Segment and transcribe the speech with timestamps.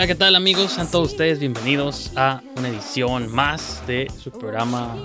[0.00, 4.96] Amigos, sean todos ustedes bienvenidos a una edición más de su programa,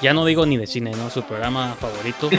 [0.00, 1.10] ya no digo ni de cine, ¿no?
[1.10, 2.30] Su programa favorito,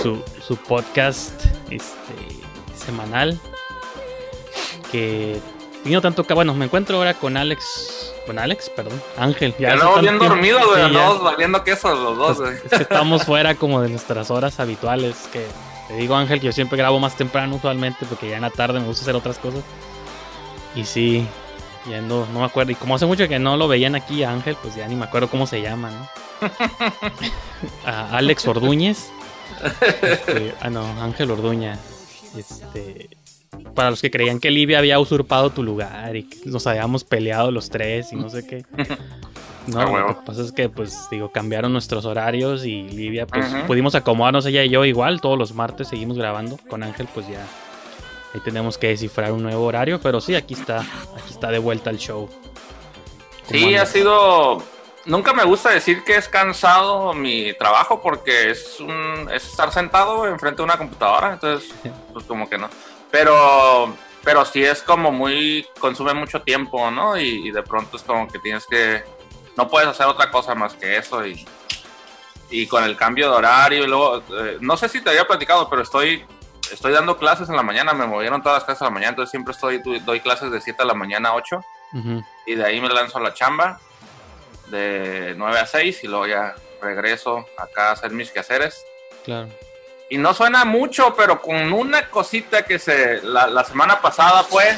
[0.46, 1.32] su, podcast
[1.68, 2.14] este,
[2.76, 3.40] semanal,
[4.92, 5.40] que
[5.84, 9.52] vino tanto que, bueno, me encuentro ahora con Alex, con Alex, perdón, Ángel.
[9.58, 12.82] Ya, no, bien dormido, güey, no, valiendo queso los dos, pues, güey.
[12.82, 15.44] estamos fuera como de nuestras horas habituales, que
[15.88, 18.78] te digo Ángel que yo siempre grabo más temprano usualmente porque ya en la tarde
[18.78, 19.64] me gusta hacer otras cosas.
[20.74, 21.26] Y sí,
[21.88, 22.72] ya no, no me acuerdo.
[22.72, 25.04] Y como hace mucho que no lo veían aquí a Ángel, pues ya ni me
[25.04, 26.08] acuerdo cómo se llama, ¿no?
[27.84, 29.10] a Alex Orduñez.
[30.02, 31.78] Este, ah, no, Ángel Orduña.
[32.36, 33.10] Este,
[33.74, 37.50] para los que creían que Livia había usurpado tu lugar y que nos habíamos peleado
[37.50, 38.64] los tres y no sé qué.
[39.66, 43.94] No, lo que pasa es que, pues, digo, cambiaron nuestros horarios y Livia, pues, pudimos
[43.94, 45.20] acomodarnos ella y yo igual.
[45.20, 46.58] Todos los martes seguimos grabando.
[46.68, 47.46] Con Ángel, pues ya
[48.32, 51.90] Ahí tenemos que descifrar un nuevo horario, pero sí, aquí está, aquí está de vuelta
[51.90, 52.28] el show.
[53.48, 54.62] Sí, ha sido.
[55.06, 60.26] Nunca me gusta decir que es cansado mi trabajo porque es un es estar sentado
[60.26, 61.72] enfrente de una computadora, entonces
[62.12, 62.68] pues como que no.
[63.10, 67.18] Pero pero sí es como muy consume mucho tiempo, ¿no?
[67.18, 69.02] Y, de pronto es como que tienes que
[69.56, 71.44] no puedes hacer otra cosa más que eso y
[72.52, 75.68] y con el cambio de horario y luego eh, no sé si te había platicado,
[75.70, 76.24] pero estoy
[76.72, 79.30] estoy dando clases en la mañana, me movieron todas las clases a la mañana, entonces
[79.30, 81.64] siempre estoy doy clases de 7 a la mañana a 8
[82.46, 83.80] y de ahí me lanzo a la chamba
[84.68, 88.84] de 9 a 6 y luego ya regreso acá a hacer mis quehaceres.
[89.24, 89.48] Claro.
[90.08, 94.76] Y no suena mucho, pero con una cosita que se la, semana pasada fue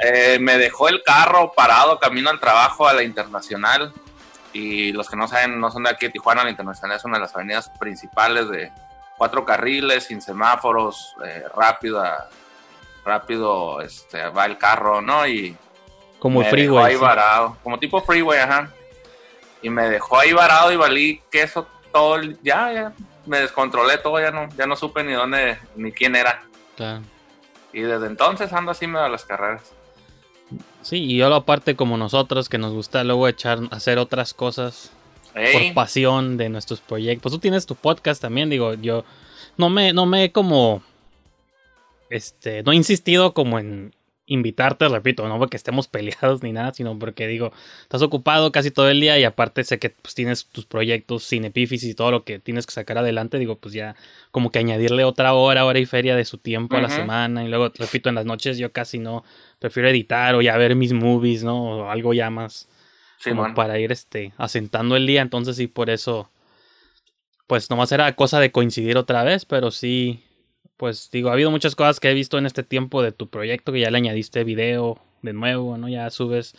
[0.00, 3.92] eh, me dejó el carro parado camino al trabajo a la internacional
[4.52, 7.16] y los que no saben no son de aquí de Tijuana, la internacional es una
[7.16, 8.72] de las avenidas principales de,
[9.22, 12.02] cuatro carriles, sin semáforos, eh, rápido,
[13.04, 15.24] rápido este, va el carro, ¿no?
[15.28, 15.56] Y
[16.18, 16.86] como freeway.
[16.86, 18.72] ahí varado, como tipo freeway, ajá.
[19.62, 22.92] Y me dejó ahí varado y valí queso todo, ya, ya,
[23.24, 26.42] me descontrolé todo, ya no, ya no supe ni dónde, ni quién era.
[26.76, 27.02] Claro.
[27.72, 29.72] Y desde entonces ando así medio a las carreras.
[30.80, 34.90] Sí, y yo aparte como nosotros que nos gusta luego echar, hacer otras cosas
[35.32, 37.32] por pasión de nuestros proyectos.
[37.32, 39.04] Tú tienes tu podcast también, digo, yo
[39.56, 40.82] no me, no me he como,
[42.10, 43.94] este, no he insistido como en
[44.26, 47.52] invitarte, repito, no porque estemos peleados ni nada, sino porque digo,
[47.82, 51.44] estás ocupado casi todo el día y aparte sé que pues, tienes tus proyectos sin
[51.44, 53.94] epífisis y todo lo que tienes que sacar adelante, digo, pues ya
[54.30, 57.48] como que añadirle otra hora, hora y feria de su tiempo a la semana y
[57.48, 59.24] luego, repito, en las noches yo casi no,
[59.58, 61.62] prefiero editar o ya ver mis movies, ¿no?
[61.62, 62.68] O algo ya más
[63.24, 65.22] como para ir este, asentando el día.
[65.22, 66.30] Entonces sí, por eso,
[67.46, 70.24] pues nomás era cosa de coincidir otra vez, pero sí,
[70.76, 73.72] pues digo, ha habido muchas cosas que he visto en este tiempo de tu proyecto
[73.72, 75.88] que ya le añadiste video de nuevo, ¿no?
[75.88, 76.54] Ya subes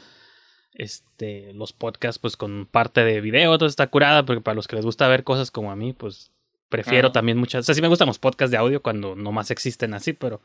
[0.73, 4.75] este los podcasts pues con parte de video, todo está curada, porque para los que
[4.75, 6.31] les gusta ver cosas como a mí, pues
[6.69, 9.93] prefiero también muchas, o sea, sí me gustan los podcasts de audio cuando nomás existen
[9.93, 10.41] así, pero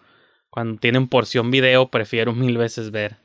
[0.51, 3.17] cuando tienen porción video prefiero mil veces ver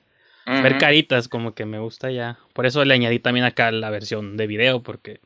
[0.45, 2.39] ver caritas como que me gusta ya.
[2.53, 5.21] Por eso le añadí también acá la versión de video porque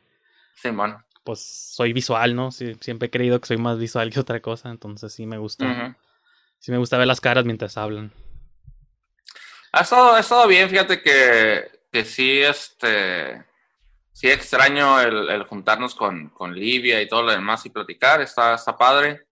[0.58, 1.04] Sí, bueno.
[1.24, 2.52] Pues soy visual, ¿no?
[2.52, 5.96] Sí, siempre he creído que soy más visual que otra cosa, entonces sí me gusta.
[6.60, 8.12] Sí me gusta ver las caras mientras hablan.
[9.72, 13.46] Ha estado, ha estado bien, fíjate que, que sí, este,
[14.12, 18.56] sí extraño el, el juntarnos con, con, Livia y todo lo demás y platicar, está,
[18.56, 19.28] está padre.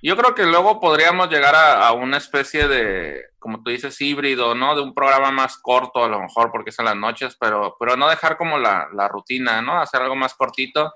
[0.00, 4.54] Yo creo que luego podríamos llegar a, a, una especie de, como tú dices, híbrido,
[4.54, 4.74] ¿no?
[4.74, 7.94] De un programa más corto a lo mejor porque es en las noches, pero, pero
[7.94, 9.78] no dejar como la, la rutina, ¿no?
[9.78, 10.94] Hacer algo más cortito.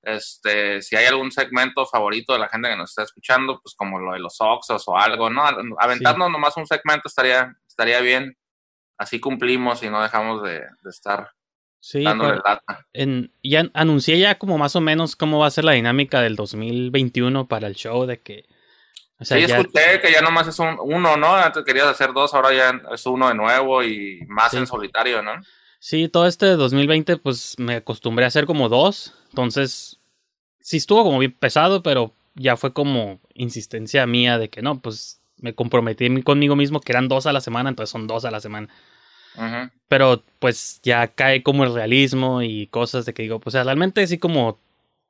[0.00, 3.98] Este, si hay algún segmento favorito de la gente que nos está escuchando, pues como
[3.98, 5.42] lo de los Oxos o algo, ¿no?
[5.78, 6.32] Aventarnos sí.
[6.32, 8.38] nomás un segmento estaría, estaría bien.
[8.96, 11.32] Así cumplimos y no dejamos de, de estar
[11.80, 12.86] sí, dándole data.
[12.92, 16.36] En, ya anuncié ya como más o menos cómo va a ser la dinámica del
[16.36, 18.46] 2021 para el show, de que...
[19.20, 19.58] O sea, sí, ya...
[19.58, 21.34] escuché que ya nomás es un, uno, ¿no?
[21.34, 24.56] Antes querías hacer dos, ahora ya es uno de nuevo y más sí.
[24.56, 25.32] en solitario, ¿no?
[25.78, 29.98] Sí, todo este 2020 pues me acostumbré a hacer como dos, entonces
[30.60, 35.20] sí estuvo como bien pesado, pero ya fue como insistencia mía de que no, pues
[35.36, 38.40] me comprometí conmigo mismo que eran dos a la semana, entonces son dos a la
[38.40, 38.68] semana.
[39.36, 39.70] Uh -huh.
[39.88, 44.18] Pero pues ya cae como el realismo y cosas de que digo, pues realmente sí
[44.18, 44.58] como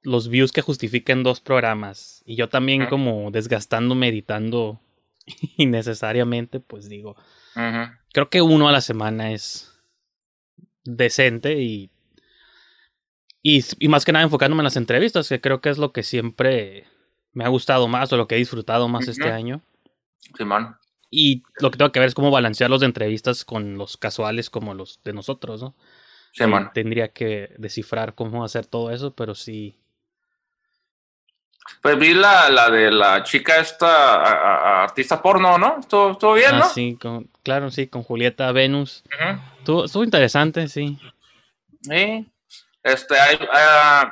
[0.03, 2.89] los views que justifiquen dos programas y yo también uh -huh.
[2.89, 4.81] como desgastándome editando
[5.57, 7.17] innecesariamente, pues digo,
[7.57, 7.99] uh -huh.
[8.13, 9.73] creo que uno a la semana es
[10.85, 11.91] decente y,
[13.43, 16.03] y, y más que nada enfocándome en las entrevistas, que creo que es lo que
[16.03, 16.87] siempre
[17.33, 19.63] me ha gustado más o lo que he disfrutado más este año.
[20.37, 20.77] Simón.
[21.11, 24.49] Y lo que tengo que ver es cómo balancear los de entrevistas con los casuales
[24.49, 25.75] como los de nosotros, ¿no?
[26.33, 26.71] Sí, man.
[26.73, 29.80] Tendría que descifrar cómo hacer todo eso, pero sí.
[31.83, 35.79] Pues vi la, la de la chica esta a, a, artista porno, ¿no?
[35.81, 36.69] ¿Estuvo, estuvo bien, ah, no?
[36.69, 39.03] Sí, con, claro, sí, con Julieta Venus.
[39.07, 39.41] Uh -huh.
[39.59, 40.99] estuvo, estuvo, interesante, sí.
[41.83, 42.31] Sí.
[42.83, 44.11] Este, hay, uh,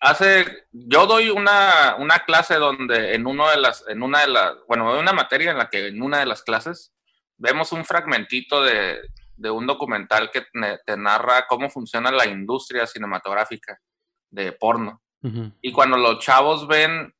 [0.00, 4.54] hace yo doy una, una clase donde en uno de las en una de las
[4.66, 6.92] bueno una materia en la que en una de las clases
[7.36, 9.00] vemos un fragmentito de,
[9.36, 13.78] de un documental que te, te, narra cómo funciona la industria cinematográfica
[14.30, 15.52] de porno uh -huh.
[15.62, 17.14] y cuando los chavos ven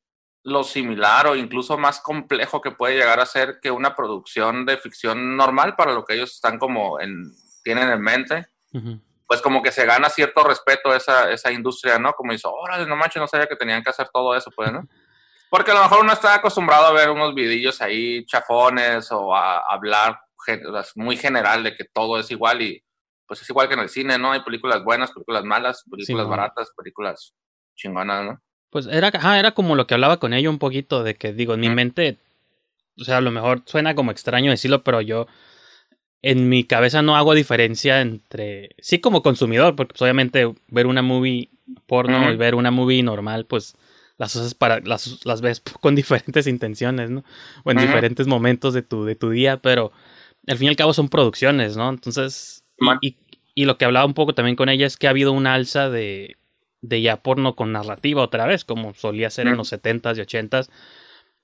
[0.45, 4.79] lo similar o incluso más complejo que puede llegar a ser que una producción de
[4.79, 9.43] ficción normal para lo que ellos están como en tienen en mente uh -huh pues
[9.43, 12.15] como que se gana cierto respeto esa, esa industria, ¿no?
[12.15, 14.89] Como dice, órale, no manches, no sabía que tenían que hacer todo eso, pues, ¿no?
[15.51, 19.59] Porque a lo mejor uno está acostumbrado a ver unos vidillos ahí chafones o a
[19.71, 20.19] hablar
[20.95, 22.83] muy general de que todo es igual y
[23.27, 24.33] pues es igual que en el cine, ¿no?
[24.33, 27.35] Hay películas buenas, películas malas, películas sí, baratas, películas
[27.79, 28.43] chingonas, ¿no?
[28.71, 31.55] Pues era, ajá, era como lo que hablaba con ella un poquito de que, digo,
[31.55, 32.19] en mi mente,
[33.01, 35.27] o sea, a lo mejor suena como extraño decirlo, pero yo
[36.21, 38.71] en mi cabeza no hago diferencia entre.
[38.79, 41.51] Sí, como consumidor, porque pues, obviamente ver una movie
[41.87, 43.77] porno y ver una movie normal, pues
[44.19, 44.81] las cosas para.
[44.81, 47.25] las, las ves con diferentes intenciones, ¿no?
[47.65, 47.83] O en -huh.
[47.83, 49.93] diferentes momentos de tu, de tu día, pero
[50.47, 51.89] al fin y al cabo son producciones, ¿no?
[51.89, 52.65] Entonces.
[53.01, 53.17] Y, y,
[53.55, 55.89] y, lo que hablaba un poco también con ella es que ha habido una alza
[55.89, 56.37] de.
[56.81, 60.69] De ya porno con narrativa otra vez, como solía ser en los 70s y 80s.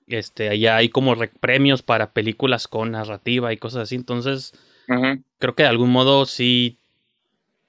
[0.07, 3.95] Este, allá hay como premios para películas con narrativa y cosas así.
[3.95, 4.53] Entonces,
[4.87, 5.23] uh -huh.
[5.39, 6.77] creo que de algún modo sí.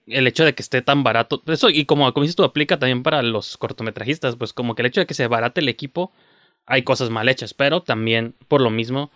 [0.06, 1.42] El hecho de que esté tan barato.
[1.46, 4.36] Eso, y como, como dices tú, aplica también para los cortometrajistas.
[4.36, 6.12] Pues como que el hecho de que se barate el equipo,
[6.64, 7.54] hay cosas mal hechas.
[7.54, 9.10] Pero también, por lo mismo,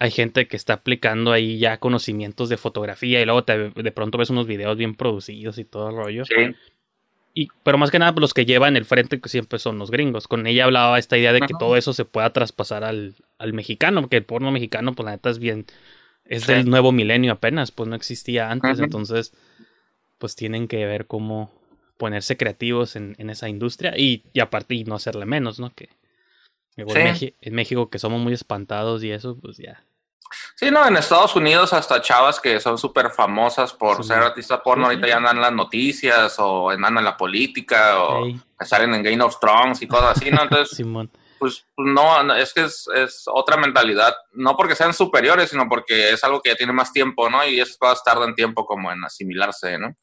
[0.00, 3.20] hay gente que está aplicando ahí ya conocimientos de fotografía.
[3.20, 6.24] Y luego te, de pronto ves unos videos bien producidos y todo el rollo.
[6.24, 6.56] Sí.
[7.32, 10.26] Y, pero más que nada los que llevan el frente que siempre son los gringos.
[10.26, 14.00] Con ella hablaba esta idea de que todo eso se pueda traspasar al, al mexicano,
[14.00, 15.66] porque el porno mexicano, pues la neta es bien,
[16.24, 16.52] es sí.
[16.52, 19.32] del nuevo milenio apenas, pues no existía antes, entonces
[20.18, 21.52] pues tienen que ver cómo
[21.96, 25.72] ponerse creativos en, en esa industria y, y, aparte y no hacerle menos, ¿no?
[25.74, 25.88] Que
[26.76, 27.34] sí.
[27.40, 29.84] en México que somos muy espantados y eso, pues ya
[30.54, 34.60] Sí, no, en Estados Unidos hasta chavas que son súper famosas por sí, ser artistas
[34.62, 38.26] porno, sí, ahorita ya andan en las noticias o andan en la política o
[38.60, 40.42] salen en Game of Thrones y cosas así, ¿no?
[40.42, 40.78] Entonces,
[41.38, 46.10] pues, pues no, es que es, es, otra mentalidad, no porque sean superiores, sino porque
[46.10, 47.44] es algo que ya tiene más tiempo, ¿no?
[47.46, 49.96] Y esas cosas tardan tiempo como en asimilarse, ¿no?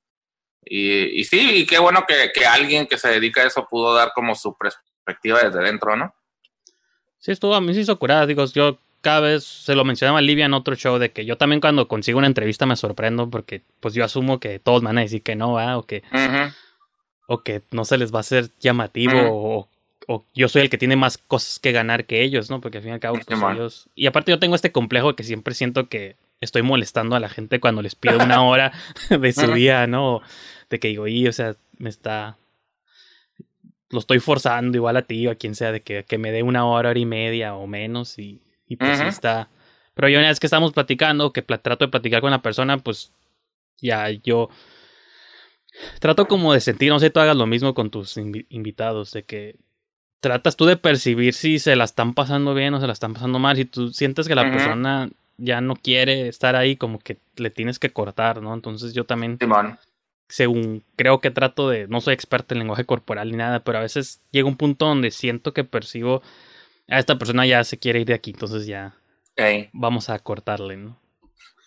[0.64, 3.94] Y, y sí, y qué bueno que, que, alguien que se dedica a eso pudo
[3.94, 6.14] dar como su perspectiva desde dentro, ¿no?
[7.20, 10.46] Sí, estuvo, a mí sí hizo curada, digo, yo cada vez se lo mencionaba Livia
[10.46, 13.94] en otro show de que yo también cuando consigo una entrevista me sorprendo porque pues
[13.94, 15.78] yo asumo que todos van a decir que no, ¿va?
[15.78, 16.04] O que,
[17.28, 19.70] o que no se les va a hacer llamativo o,
[20.08, 22.62] o, yo soy el que tiene más cosas que ganar que ellos, ¿no?
[22.62, 23.90] Porque al fin y al cabo pues, ellos...
[23.96, 27.30] Y aparte yo tengo este complejo de que siempre siento que estoy molestando a la
[27.30, 28.72] gente cuando les pido una hora
[29.10, 30.22] de su día, ¿no?
[30.70, 32.38] De que digo, y, o sea, me está
[33.90, 36.44] lo estoy forzando igual a ti o a quien sea de que, que me dé
[36.44, 39.50] una hora, hora y media o menos y, y pues está.
[39.94, 43.12] Pero yo una vez que estamos platicando, que trato de platicar con la persona, pues
[43.80, 44.50] ya yo
[46.00, 49.56] trato como de sentir, no sé, tú hagas lo mismo con tus invitados, de que
[50.20, 53.40] tratas tú de percibir si se la están pasando bien o se la están pasando
[53.40, 57.50] mal, si tú sientes que la persona ya no quiere estar ahí, como que le
[57.50, 58.54] tienes que cortar, ¿no?
[58.54, 59.38] Entonces yo también,
[60.28, 63.82] según creo que trato de, no soy experto en lenguaje corporal ni nada, pero a
[63.82, 66.22] veces llega un punto donde siento que percibo
[66.88, 68.96] a esta persona ya se quiere ir de aquí, entonces ya
[69.74, 71.00] vamos a cortarle, ¿no?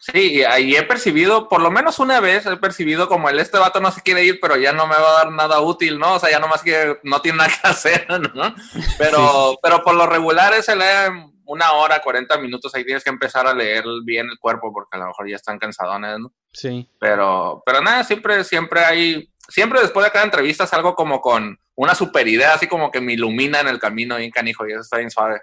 [0.01, 3.81] Sí, y he percibido, por lo menos una vez, he percibido como el este vato
[3.81, 6.15] no se quiere ir, pero ya no me va a dar nada útil, ¿no?
[6.15, 8.55] O sea, ya nomás que no tiene nada que hacer, ¿no?
[8.97, 13.47] Pero, pero por lo regular se lee una hora, 40 minutos, ahí tienes que empezar
[13.47, 16.33] a leer bien el cuerpo, porque a lo mejor ya están cansadones, ¿no?
[16.53, 16.89] Sí.
[16.99, 21.95] Pero, pero nada, siempre, siempre hay, siempre después de cada entrevista salgo como con una
[21.95, 24.99] super idea, así como que me ilumina en el camino bien canijo y eso está
[24.99, 25.41] bien suave.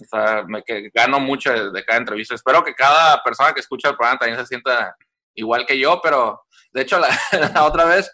[0.00, 2.34] O sea, me que gano mucho de, cada entrevista.
[2.34, 4.96] Espero que cada persona que escucha el programa también se sienta
[5.34, 7.08] igual que yo, pero de hecho la,
[7.64, 8.10] otra vez,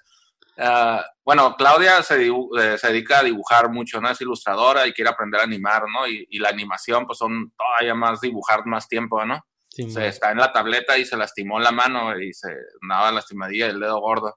[0.59, 4.11] uh, bueno, Claudia se, eh, se, dedica a dibujar mucho, ¿no?
[4.11, 6.07] Es ilustradora y quiere aprender a animar, ¿no?
[6.07, 9.45] Y, y la animación, pues son todavía más dibujar más tiempo, ¿no?
[9.71, 12.49] se está en la tableta y se lastimó la mano y se
[12.87, 14.37] daba lastimadilla el dedo gordo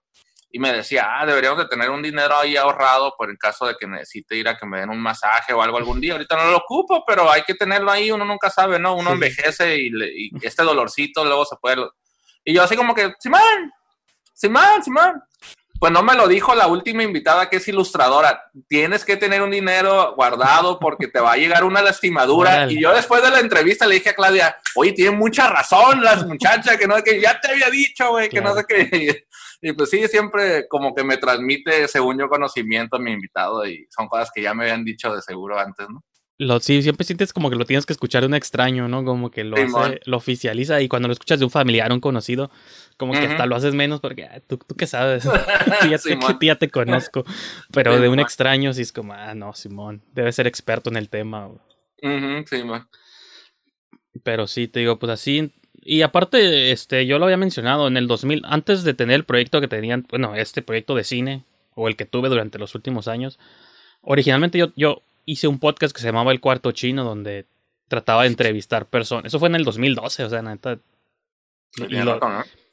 [0.55, 3.75] y me decía, ah, deberíamos de tener un dinero ahí ahorrado por el caso de
[3.75, 6.13] que necesite ir a que me den un masaje o algo algún día.
[6.13, 8.95] Ahorita no lo ocupo, pero hay que tenerlo ahí, uno nunca sabe, ¿no?
[8.95, 11.87] Uno envejece y, y, este dolorcito luego se puede...
[12.45, 13.71] Y yo así como que, Simón,
[14.35, 15.23] Simón, Simón.
[15.79, 18.43] Pues no me lo dijo la última invitada que es ilustradora.
[18.69, 22.71] Tienes que tener un dinero guardado porque te va a llegar una lastimadura.
[22.71, 26.25] Y yo después de la entrevista le dije a Claudia, oye, tiene mucha razón las
[26.27, 29.25] muchachas, que no que ya te había dicho, güey, que no sé qué.
[29.65, 33.87] Y pues sí, siempre como que me transmite, según yo, conocimiento a mi invitado y
[33.89, 36.03] son cosas que ya me habían dicho de seguro antes, ¿no?
[36.37, 39.05] Lo, sí, siempre sientes como que lo tienes que escuchar de un extraño, ¿no?
[39.05, 39.55] Como que lo,
[40.03, 42.51] lo oficializa y cuando lo escuchas de un familiar o un conocido,
[42.97, 45.23] como que hasta lo haces menos porque ¿tú, tú qué sabes,
[45.89, 47.23] ya, te, ya te conozco,
[47.71, 51.07] pero de un extraño sí es como, ah, no, Simón, debe ser experto en el
[51.07, 51.51] tema.
[52.01, 52.63] sí,
[54.23, 55.53] Pero sí, te digo, pues así
[55.85, 59.61] y aparte, este, yo lo había mencionado en el 2000, antes de tener el proyecto
[59.61, 61.43] que tenían, bueno, este proyecto de cine,
[61.75, 63.39] o el que tuve durante los últimos años,
[64.01, 67.45] originalmente yo, yo hice un podcast que se llamaba El Cuarto Chino, donde
[67.87, 69.25] trataba de entrevistar personas.
[69.25, 70.79] Eso fue en el 2012, o sea, neta.
[71.77, 72.19] Y, lo,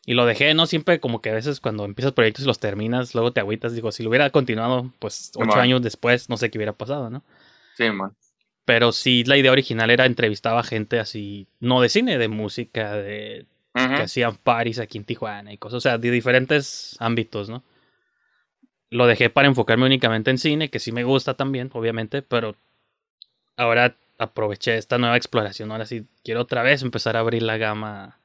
[0.05, 0.67] y lo dejé, ¿no?
[0.67, 3.75] Siempre como que a veces cuando empiezas proyectos y los terminas, luego te agüitas.
[3.75, 7.23] Digo, si lo hubiera continuado, pues ocho años después, no sé qué hubiera pasado, ¿no?
[7.77, 8.15] Sí, man.
[8.65, 12.95] Pero sí, la idea original era entrevistar a gente así, no de cine, de música,
[12.95, 17.63] de que hacían paris aquí en Tijuana y cosas, o sea, de diferentes ámbitos, ¿no?
[18.91, 22.57] Lo dejé para enfocarme únicamente en cine, que sí me gusta también, obviamente, pero
[23.57, 25.71] ahora aproveché esta nueva exploración.
[25.71, 28.19] Ahora sí quiero otra vez empezar a abrir la gama.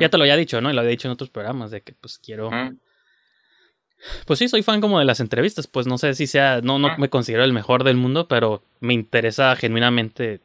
[0.00, 0.70] Ya te lo había dicho, ¿no?
[0.70, 2.50] Y lo había dicho en otros programas, de que pues quiero
[4.26, 6.96] pues sí, soy fan como de las entrevistas, pues no sé si sea, no, no
[6.98, 10.40] me considero el mejor del mundo, pero me interesa genuinamente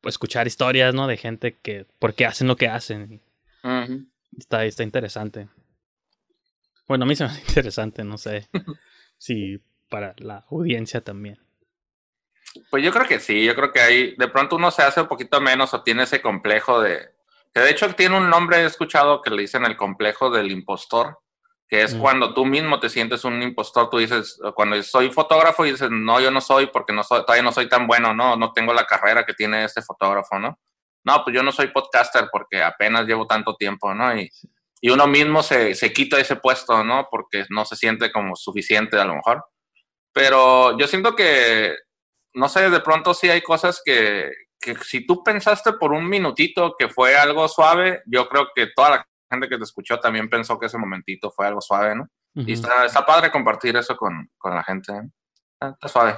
[0.00, 1.06] pues, escuchar historias, ¿no?
[1.06, 3.20] De gente que, por qué hacen lo que hacen.
[4.36, 5.48] está, está interesante.
[6.86, 8.48] Bueno, a mí se me hace interesante, no sé
[9.18, 11.38] si para la audiencia también.
[12.70, 15.08] Pues yo creo que sí, yo creo que ahí de pronto uno se hace un
[15.08, 17.14] poquito menos o tiene ese complejo de,
[17.52, 21.18] que de hecho tiene un nombre, he escuchado que le dicen el complejo del impostor,
[21.74, 25.72] que es cuando tú mismo te sientes un impostor, tú dices, cuando soy fotógrafo y
[25.72, 28.52] dices, no, yo no soy porque no soy, todavía no soy tan bueno, no, no
[28.52, 30.56] tengo la carrera que tiene este fotógrafo, ¿no?
[31.02, 34.16] No, pues yo no soy podcaster porque apenas llevo tanto tiempo, ¿no?
[34.16, 34.30] Y,
[34.80, 37.08] y uno mismo se, se quita ese puesto, ¿no?
[37.10, 39.44] Porque no se siente como suficiente a lo mejor.
[40.12, 41.74] Pero yo siento que,
[42.34, 46.76] no sé, de pronto sí hay cosas que, que si tú pensaste por un minutito
[46.78, 50.58] que fue algo suave, yo creo que toda la gente que te escuchó también pensó
[50.58, 52.08] que ese momentito fue algo suave, ¿no?
[52.34, 54.92] Y está, está, padre compartir eso con, con la gente.
[54.92, 55.02] ¿eh?
[55.60, 56.16] Está suave.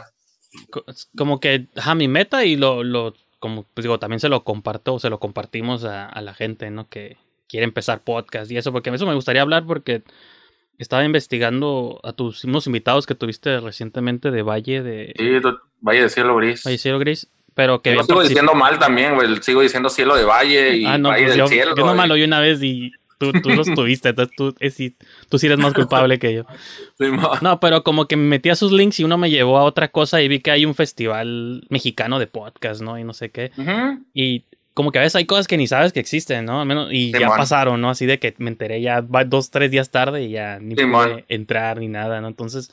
[1.16, 4.98] como que, ajá, mi meta y lo, lo como pues digo, también se lo comparto,
[4.98, 6.88] se lo compartimos a, a la gente, ¿no?
[6.88, 10.02] Que quiere empezar podcast y eso, porque eso me gustaría hablar porque
[10.78, 15.14] estaba investigando a tus unos invitados que tuviste recientemente de Valle de...
[15.16, 15.40] Sí,
[15.80, 16.64] Valle de Cielo Gris.
[16.64, 17.30] Valle de Cielo Gris.
[17.56, 19.34] Pero que yo sigo diciendo mal también, güey.
[19.40, 21.74] Sigo diciendo cielo de valle y ah, no, valle pues del yo, cielo.
[21.74, 24.92] Yo nomás lo oí una vez y tú, tú los tuviste, entonces tú, eh,
[25.30, 26.44] tú sí eres más culpable que yo.
[27.40, 29.88] no, pero como que me metí a sus links y uno me llevó a otra
[29.88, 32.98] cosa y vi que hay un festival mexicano de podcast, ¿no?
[32.98, 33.52] Y no sé qué.
[34.12, 34.44] Y
[34.74, 36.60] como que a veces hay cosas que ni sabes que existen, ¿no?
[36.60, 37.88] Al menos, y ya pasaron, ¿no?
[37.88, 41.78] Así de que me enteré ya dos, tres días tarde y ya ni pude entrar
[41.78, 42.28] ni nada, ¿no?
[42.28, 42.70] Entonces,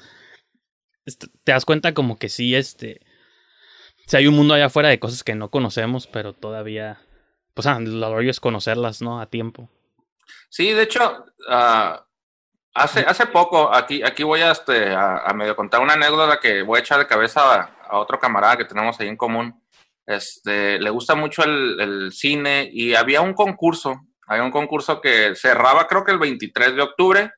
[1.05, 2.99] te das cuenta como que sí, este...
[4.05, 6.99] Si hay un mundo allá afuera de cosas que no conocemos, pero todavía...
[7.53, 9.21] Pues ah, lo es conocerlas, ¿no?
[9.21, 9.69] A tiempo.
[10.49, 11.99] Sí, de hecho, uh,
[12.73, 16.77] hace, hace poco, aquí, aquí voy a, este, a, medio contar una anécdota que voy
[16.77, 19.63] a echar de cabeza a, a otro camarada que tenemos ahí en común
[20.05, 25.87] este, le gusta mucho el, cine y había un concurso, había un concurso que cerraba
[25.87, 27.31] creo que el 23 de octubre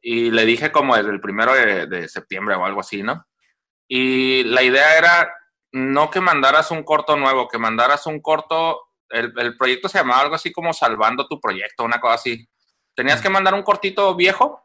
[0.00, 3.26] y le dije como desde el primero de, septiembre o algo así, ¿no?
[3.88, 5.32] Y la idea era
[5.76, 8.80] no que mandaras un corto nuevo, que mandaras un corto,
[9.10, 12.48] el, el proyecto se llamaba algo así como Salvando tu proyecto, una cosa así.
[12.94, 14.62] Tenías que mandar un cortito viejo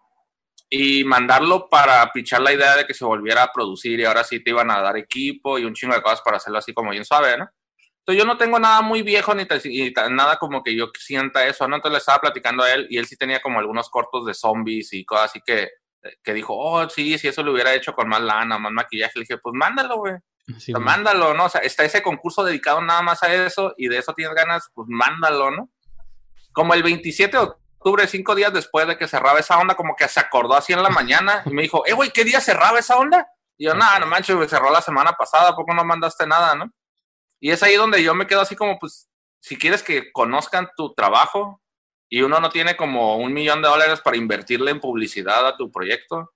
[0.69, 4.41] y mandarlo para pichar la idea de que se volviera a producir y ahora sí
[4.41, 7.03] te iban a dar equipo y un chingo de cosas para hacerlo así como bien
[7.03, 7.49] suave, ¿no?
[7.99, 9.45] Entonces yo no tengo nada muy viejo ni,
[10.11, 11.75] nada como que yo sienta eso, ¿no?
[11.75, 14.93] Entonces le estaba platicando a él y él sí tenía como algunos cortos de zombies
[14.93, 15.71] y cosas así que,
[16.23, 19.11] que dijo, oh, sí, si eso lo hubiera hecho con más lana, más maquillaje.
[19.15, 20.13] Le dije, pues mándalo, güey.
[20.79, 21.45] Mándalo, ¿no?
[21.45, 24.69] O sea, está ese concurso dedicado nada más a eso y de eso tienes ganas,
[24.73, 25.69] pues mándalo, ¿no?
[26.51, 30.07] Como el 27 de octubre, cinco días después de que cerraba esa onda, como que
[30.07, 32.97] se acordó así en la mañana y me dijo, eh, güey, ¿qué día cerraba esa
[32.97, 33.27] onda?
[33.57, 36.55] Y yo, nada, no manches, güey, cerró la semana pasada, ¿por qué no mandaste nada,
[36.55, 36.71] no?
[37.39, 40.93] Y es ahí donde yo me quedo así como, pues, si quieres que conozcan tu
[40.93, 41.61] trabajo
[42.07, 45.71] y uno no tiene como un millón de dólares para invertirle en publicidad a tu
[45.71, 46.31] proyecto,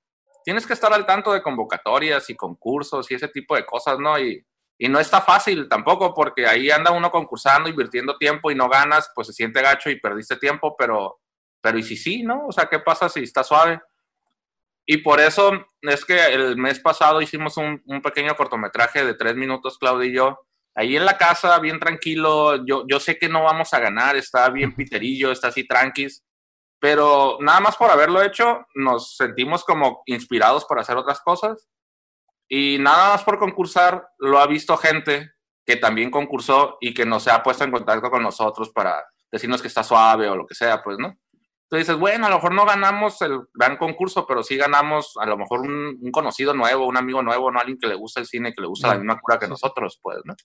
[0.46, 4.18] tienes que estar al tanto de convocatorias y concursos y ese tipo de cosas, ¿no?
[4.18, 4.42] Y,
[4.78, 9.12] y no está fácil tampoco, porque ahí anda uno concursando, invirtiendo tiempo y no ganas,
[9.14, 11.20] pues se siente gacho y perdiste tiempo, pero
[11.66, 12.46] pero ¿y si sí, no?
[12.46, 13.82] O sea, ¿qué pasa si está suave?
[14.86, 19.80] Y por eso es que el mes pasado hicimos un, pequeño cortometraje de tres minutos,
[19.80, 22.64] Claudio y yo, ahí en la casa, bien tranquilo.
[22.68, 26.24] Yo, yo sé que no vamos a ganar, está bien piterillo, está así tranquis,
[26.80, 31.68] pero nada más por haberlo hecho, nos sentimos como inspirados para hacer otras cosas.
[32.48, 35.32] Y nada más por concursar, lo ha visto gente
[35.66, 39.62] que también concursó y que no se ha puesto en contacto con nosotros para decirnos
[39.62, 41.18] que está suave o lo que sea, pues, ¿no?
[41.66, 45.26] Entonces dices, bueno, a lo mejor no ganamos el gran concurso, pero sí ganamos a
[45.26, 47.60] lo mejor un, conocido nuevo, un amigo nuevo, ¿no?
[47.60, 50.20] Alguien que le gusta el cine, que le gusta la misma cura que nosotros, pues,
[50.26, 50.36] ¿no?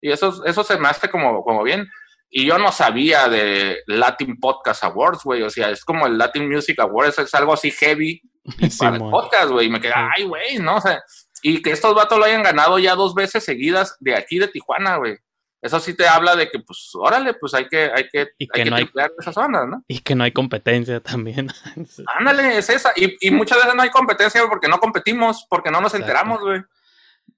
[0.00, 1.86] Y eso, eso se me hace como, como bien.
[2.30, 5.42] Y yo no sabía de Latin Podcast Awards, güey.
[5.42, 8.22] O sea, es como el Latin Music Awards, es algo así heavy
[8.78, 9.66] para el podcast, güey.
[9.66, 10.76] Y me quedé, ay, güey, ¿no?
[10.76, 11.02] O sea,
[11.42, 14.96] y que estos vatos lo hayan ganado ya dos veces seguidas de aquí de Tijuana,
[14.96, 15.18] güey
[15.62, 18.62] eso sí te habla de que, pues, órale, pues hay que, hay que, y que,
[18.62, 18.88] hay no hay,
[19.18, 19.84] esas zonas, ¿no?
[19.88, 21.48] Y que no hay competencia también.
[22.18, 22.92] Ándale, es esa.
[22.96, 26.62] Y, y, muchas veces no hay competencia porque no competimos, porque no nos enteramos, güey.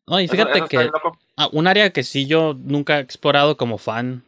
[0.07, 0.91] No, y fíjate que
[1.37, 4.25] ah, un área que sí yo nunca he explorado como fan,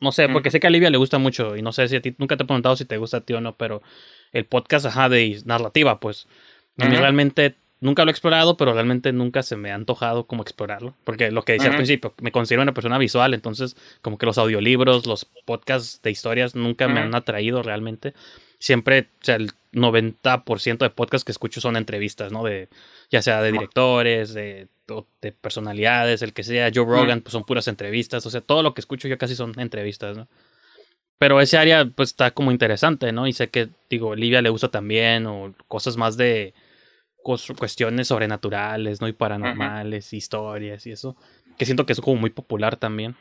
[0.00, 2.02] no sé, porque sé que a Livia le gusta mucho y no sé si a
[2.02, 3.82] ti, nunca te he preguntado si te gusta a ti o no, pero
[4.32, 6.26] el podcast, ajá, de narrativa, pues,
[6.78, 10.42] a mí realmente Nunca lo he explorado, pero realmente nunca se me ha antojado como
[10.42, 10.96] explorarlo.
[11.04, 14.36] Porque lo que decía al principio, me considero una persona visual, entonces como que los
[14.36, 18.14] audiolibros, los podcasts de historias nunca me han atraído realmente.
[18.58, 22.44] Siempre, o sea, el 90% de podcasts que escucho son entrevistas, ¿no?
[22.44, 22.68] De,
[23.10, 24.68] ya sea de directores, de,
[25.22, 26.70] de personalidades, el que sea.
[26.74, 28.24] Joe Rogan, pues son puras entrevistas.
[28.26, 30.28] O sea, todo lo que escucho yo casi son entrevistas, ¿no?
[31.18, 33.26] Pero ese área, pues está como interesante, ¿no?
[33.26, 36.54] Y sé que, digo, Olivia le gusta también, o cosas más de
[37.22, 39.08] cuestiones sobrenaturales, ¿no?
[39.08, 41.16] Y paranormales, historias y eso.
[41.58, 43.16] Que siento que es como muy popular también.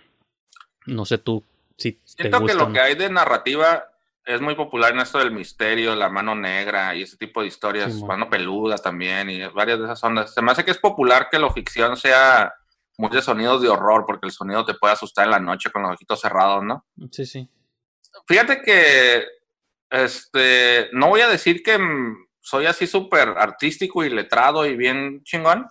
[0.86, 1.44] No sé tú
[1.78, 3.86] si siento que lo que hay de narrativa
[4.28, 7.96] es muy popular en esto del misterio, la mano negra y ese tipo de historias,
[8.02, 10.34] mano peluda también y varias de esas ondas.
[10.34, 12.54] Se me hace que es popular que la ficción sea
[12.98, 15.84] muy de sonidos de horror, porque el sonido te puede asustar en la noche con
[15.84, 16.86] los ojitos cerrados, ¿no?
[17.10, 17.50] Sí, sí.
[18.28, 19.24] Fíjate que,
[19.90, 21.80] este, no voy a decir que
[22.42, 25.68] soy así súper artístico y letrado y bien chingón.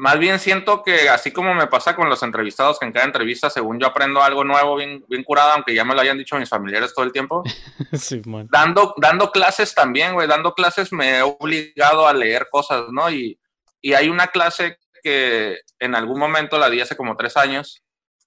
[0.00, 3.50] Más bien siento que así como me pasa con los entrevistados, que en cada entrevista,
[3.50, 6.48] según yo aprendo algo nuevo, bien, bien curado, aunque ya me lo hayan dicho mis
[6.48, 7.42] familiares todo el tiempo.
[7.92, 13.10] sí, dando, dando clases también, güey, dando clases me he obligado a leer cosas, ¿no?
[13.10, 13.38] Y,
[13.82, 17.82] y hay una clase que en algún momento la di hace como tres años,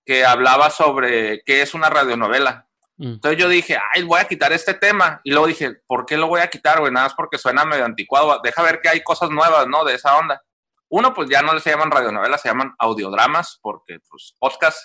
[0.06, 2.68] que hablaba sobre qué es una radionovela.
[2.98, 3.14] Mm.
[3.14, 5.22] Entonces yo dije, ay, voy a quitar este tema.
[5.24, 6.94] Y luego dije, ¿por qué lo voy a quitar, güey?
[6.94, 8.40] Nada más porque suena medio anticuado.
[8.44, 9.84] Deja ver que hay cosas nuevas, ¿no?
[9.84, 10.40] De esa onda.
[10.96, 14.78] Uno, pues ya no se llaman radionovelas, se llaman audiodramas, porque, pues, podcast.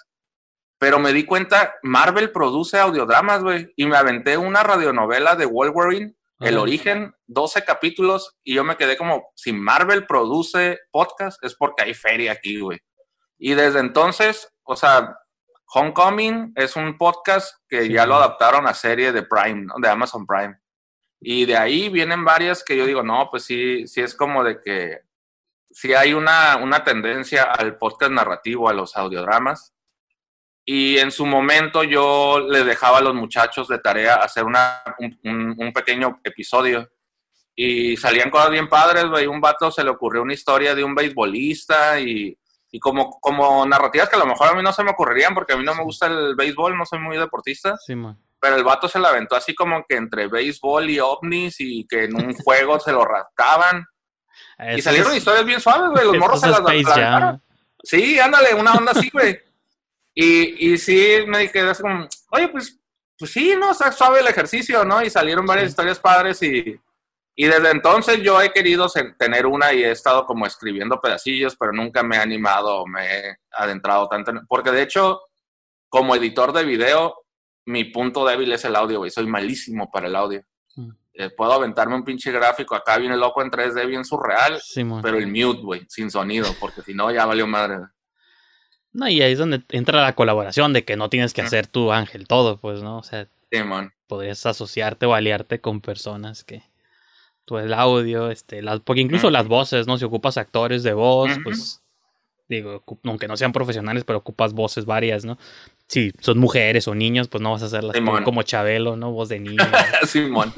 [0.78, 3.70] Pero me di cuenta, Marvel produce audiodramas, güey.
[3.76, 6.56] Y me aventé una radionovela de Wolverine, El.
[6.56, 8.38] Origen, 12 capítulos.
[8.42, 12.78] Y yo me quedé como, si Marvel produce podcast, es porque hay feria aquí, güey.
[13.36, 15.14] Y desde entonces, o sea,
[15.74, 17.92] Homecoming es un podcast que Sí.
[17.92, 19.74] ya lo adaptaron a serie de Prime, ¿no?
[19.76, 20.56] de Amazon Prime.
[21.20, 24.62] Y de ahí vienen varias que yo digo, no, pues sí, sí es como de
[24.62, 25.06] que
[25.70, 29.74] sí hay una, una tendencia al podcast narrativo, a los audiodramas.
[30.64, 35.18] Y en su momento yo le dejaba a los muchachos de tarea hacer una, un,
[35.24, 36.88] un- un pequeño episodio.
[37.56, 39.26] Y salían cosas bien padres, güey.
[39.26, 42.38] Un vato se le ocurrió una historia de un beisbolista y,
[42.70, 45.54] y como, como narrativas que a lo mejor a mí no se me ocurrirían porque
[45.54, 47.76] a mí no me gusta el béisbol, no soy muy deportista.
[47.84, 48.16] Sí, man.
[48.40, 52.04] Pero el vato se la aventó así como que entre béisbol y ovnis y que
[52.04, 53.86] en un juego se lo rascaban.
[54.58, 56.04] Y Eso salieron es- historias bien suaves, güey.
[56.06, 57.42] Los morros se las aventaron.
[57.82, 59.38] Sí, ándale, una onda así, güey.
[60.14, 62.76] Y, y sí, me quedé así como, oye, pues,
[63.16, 63.70] pues sí, ¿no?
[63.70, 65.02] Está suave el ejercicio, ¿no?
[65.02, 65.70] Y salieron varias Sí.
[65.70, 66.76] historias padres y,
[67.36, 71.72] y desde entonces yo he querido tener una y he estado como escribiendo pedacillos, pero
[71.72, 74.32] nunca me he animado o me he adentrado tanto.
[74.32, 75.20] en- Porque de hecho,
[75.88, 77.14] como editor de video,
[77.66, 79.10] mi punto débil es el audio, güey.
[79.12, 80.42] Soy malísimo para el audio.
[81.20, 85.18] Eh, puedo aventarme un pinche gráfico acá bien loco en 3D, bien surreal, Sí, pero
[85.18, 87.78] el mute, güey, sin sonido, porque si no ya valió madre.
[88.92, 91.90] No, y ahí es donde entra la colaboración de que no tienes que hacer tu
[91.90, 92.98] ángel todo, pues, ¿no?
[92.98, 93.92] O sea, Sí, man.
[94.06, 96.62] podrías asociarte o aliarte con personas que
[97.44, 99.98] tú el audio, este, las, porque incluso las voces, ¿no?
[99.98, 101.82] Si ocupas actores de voz, pues
[102.48, 105.36] digo, aunque no sean profesionales, pero ocupas voces varias, ¿no?
[105.88, 108.22] Si son mujeres o niños, pues no vas a hacerlas Simón.
[108.22, 109.10] como Chabelo, ¿no?
[109.10, 109.64] Voz de niño.
[110.06, 110.52] Simón.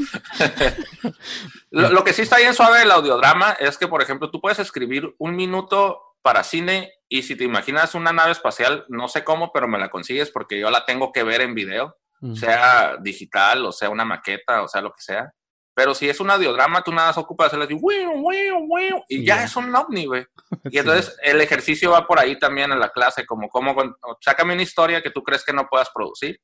[1.71, 4.59] lo, lo que sí está bien suave del audiodrama es que, por ejemplo, tú puedes
[4.59, 9.53] escribir un minuto para cine y si te imaginas una nave espacial, no sé cómo,
[9.53, 11.97] pero me la consigues porque yo la tengo que ver en video,
[12.35, 15.33] sea digital o sea una maqueta o sea lo que sea.
[15.81, 19.25] Pero si es un audiodrama, tú nada más ocupas hacerle así, "Wiu, wiu, wiu", y
[19.25, 20.27] ya es un ovni, güey.
[20.75, 24.53] Y entonces el ejercicio va por ahí también en la clase, como, como con- sácame
[24.53, 26.39] una historia que tú crees que no puedas producir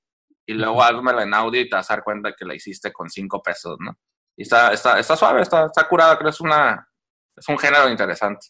[0.47, 3.11] y luego házmela en audio y te vas a dar cuenta que la hiciste con
[3.11, 3.99] cinco pesos, ¿no?
[4.39, 6.89] Y está, está, está suave, está, está curada, creo que es una,
[7.37, 8.47] es un género interesante.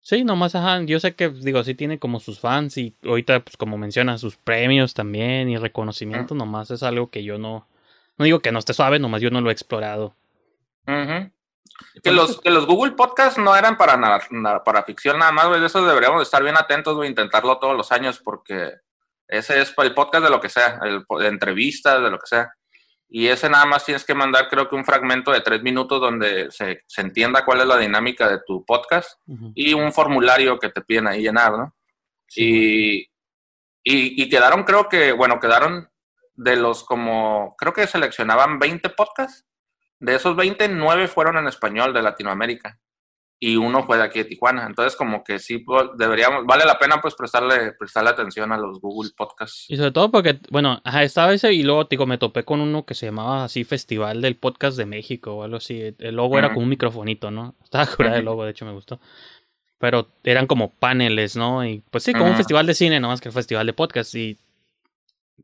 [0.00, 3.56] Sí, nomás, ajá, yo sé que, digo, sí tiene como sus fans y ahorita, pues
[3.56, 7.66] como menciona, sus premios también y reconocimiento, nomás es algo que yo no,
[8.16, 10.16] no digo que no esté suave, nomás yo no lo he explorado.
[12.02, 15.48] Que los, que los Google Podcasts no eran para, na- na- para ficción nada más,
[15.48, 15.60] güey.
[15.60, 18.72] De eso deberíamos de estar bien atentos, güey, intentarlo todos los años, porque
[19.26, 22.52] ese es el podcast de lo que sea, el, de entrevistas, de lo que sea.
[23.08, 26.50] Y ese nada más tienes que mandar, creo que un fragmento de tres minutos donde
[26.50, 29.20] se, se entienda cuál es la dinámica de tu podcast
[29.54, 31.74] y un formulario que te piden ahí llenar, ¿no?
[32.36, 35.88] Y, y, y quedaron, creo que, bueno, quedaron
[36.36, 39.44] de los como, creo que seleccionaban 20 podcasts.
[40.00, 42.78] De esos 20, 9 fueron en español de Latinoamérica.
[43.40, 44.64] Y uno fue de aquí de Tijuana.
[44.66, 48.80] Entonces, como que sí, pues, deberíamos, vale la pena pues prestarle, prestarle atención a los
[48.80, 49.66] Google Podcasts.
[49.68, 52.86] Y sobre todo porque, bueno, ajá, estaba ese y luego, digo, me topé con uno
[52.86, 55.94] que se llamaba así Festival del Podcast de México o algo así.
[55.98, 57.54] El logo era como un microfonito, ¿no?
[57.62, 58.30] Estaba curado el Ujú.
[58.30, 58.98] logo, de hecho me gustó.
[59.78, 61.66] Pero eran como paneles, ¿no?
[61.66, 64.14] Y pues sí, como un festival de cine, nomás que el festival de podcast.
[64.14, 64.38] Y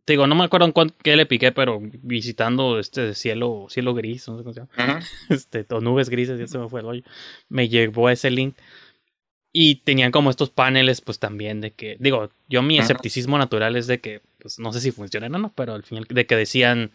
[0.05, 3.95] te digo, no me acuerdo en cuán- qué le piqué, pero visitando este cielo, cielo
[3.95, 5.07] gris, no sé cómo se llama Ujú.
[5.35, 7.03] este, o nubes grises, ya se me fue el hoyo,
[7.49, 8.57] me llegó ese link.
[9.53, 12.83] Y tenían como estos paneles, pues también de que, digo, yo mi Ujú.
[12.85, 16.07] escepticismo natural es de que, pues no sé si funcionan o no, pero al final,
[16.09, 16.93] de que decían,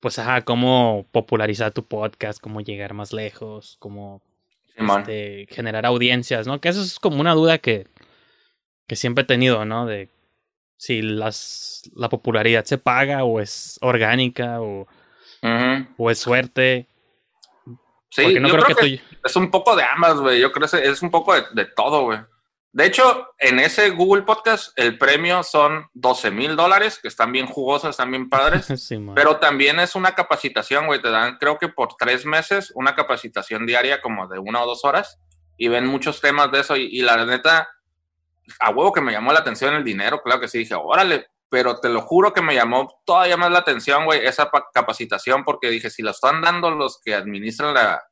[0.00, 4.22] pues ajá, cómo popularizar tu podcast, cómo llegar más lejos, cómo
[4.98, 6.60] este, generar audiencias, ¿no?
[6.60, 7.86] Que eso es como una duda que,
[8.88, 9.86] que siempre he tenido, ¿no?
[9.86, 10.08] De
[10.76, 14.86] si las, la popularidad se paga o es orgánica o,
[15.96, 16.88] o es suerte.
[18.10, 19.18] Sí, porque no yo creo, creo que, que tú...
[19.24, 20.40] Es un poco de ambas, güey.
[20.40, 22.18] Yo creo que es un poco de, de todo, güey.
[22.76, 27.46] De hecho, en ese Google Podcast, el premio son 12 mil dólares, que están bien
[27.46, 28.66] jugosas, están bien padres.
[28.76, 28.98] Sí.
[29.14, 31.00] Pero también es una capacitación, güey.
[31.00, 34.84] Te dan, creo que por tres meses, una capacitación diaria como de una o dos
[34.84, 35.18] horas.
[35.56, 36.76] Y ven muchos temas de eso.
[36.76, 37.66] Y, y la neta,
[38.60, 40.20] a huevo que me llamó la atención el dinero.
[40.22, 41.26] Claro que sí, dije, órale.
[41.48, 45.44] Pero te lo juro que me llamó todavía más la atención, güey, esa pa- capacitación.
[45.44, 48.02] Porque dije, si lo están dando los que administran la,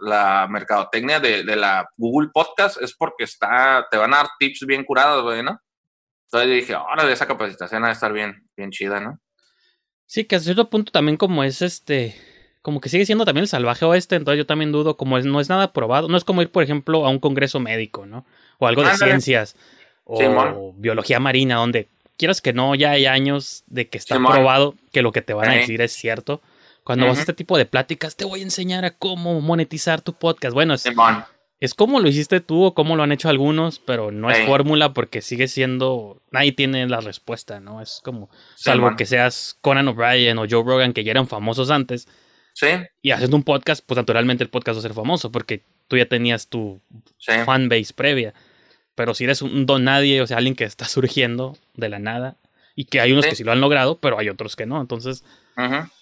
[0.00, 4.66] la mercadotecnia de, de, la Google Podcast es porque está, te van a dar tips
[4.66, 5.58] bien curados, güey, ¿no?
[6.26, 9.18] Entonces dije, órale, esa capacitación ha de estar bien, bien chida, ¿no?
[10.06, 12.14] Sí, que a cierto punto también como es este,
[12.62, 15.40] como que sigue siendo también el salvaje oeste, entonces yo también dudo, como es, no
[15.40, 18.26] es nada probado, no es como ir, por ejemplo, a un congreso médico, ¿no?
[18.60, 19.56] O algo de ciencias,
[20.04, 25.02] o biología marina, donde quieras que no, ya hay años de que está probado que
[25.02, 26.40] lo que te van a decir es cierto.
[26.84, 30.12] Cuando vas a este tipo de pláticas, te voy a enseñar a cómo monetizar tu
[30.12, 30.52] podcast.
[30.52, 30.84] Bueno, es,
[31.60, 34.92] es como lo hiciste tú o cómo lo han hecho algunos, pero no es fórmula
[34.92, 36.20] porque sigue siendo.
[36.30, 37.80] Nadie tiene la respuesta, ¿no?
[37.80, 38.28] Es como.
[38.54, 42.08] salvo que seas Conan O'Brien o Joe Rogan, que ya eran famosos antes.
[42.54, 42.68] Sí.
[43.00, 46.06] Y haciendo un podcast, pues naturalmente el podcast va a ser famoso porque tú ya
[46.06, 46.80] tenías tu
[47.46, 48.34] fanbase previa.
[49.00, 52.36] Pero si eres un don nadie, o sea, alguien que está surgiendo de la nada,
[52.74, 54.78] y que hay unos que sí lo han logrado, pero hay otros que no.
[54.78, 55.24] Entonces,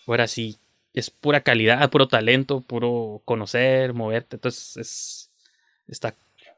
[0.05, 0.59] ahora sí,
[0.95, 4.35] es pura calidad, puro talento, puro conocer, moverte.
[4.35, 5.31] Entonces, es.
[5.87, 6.17] Está.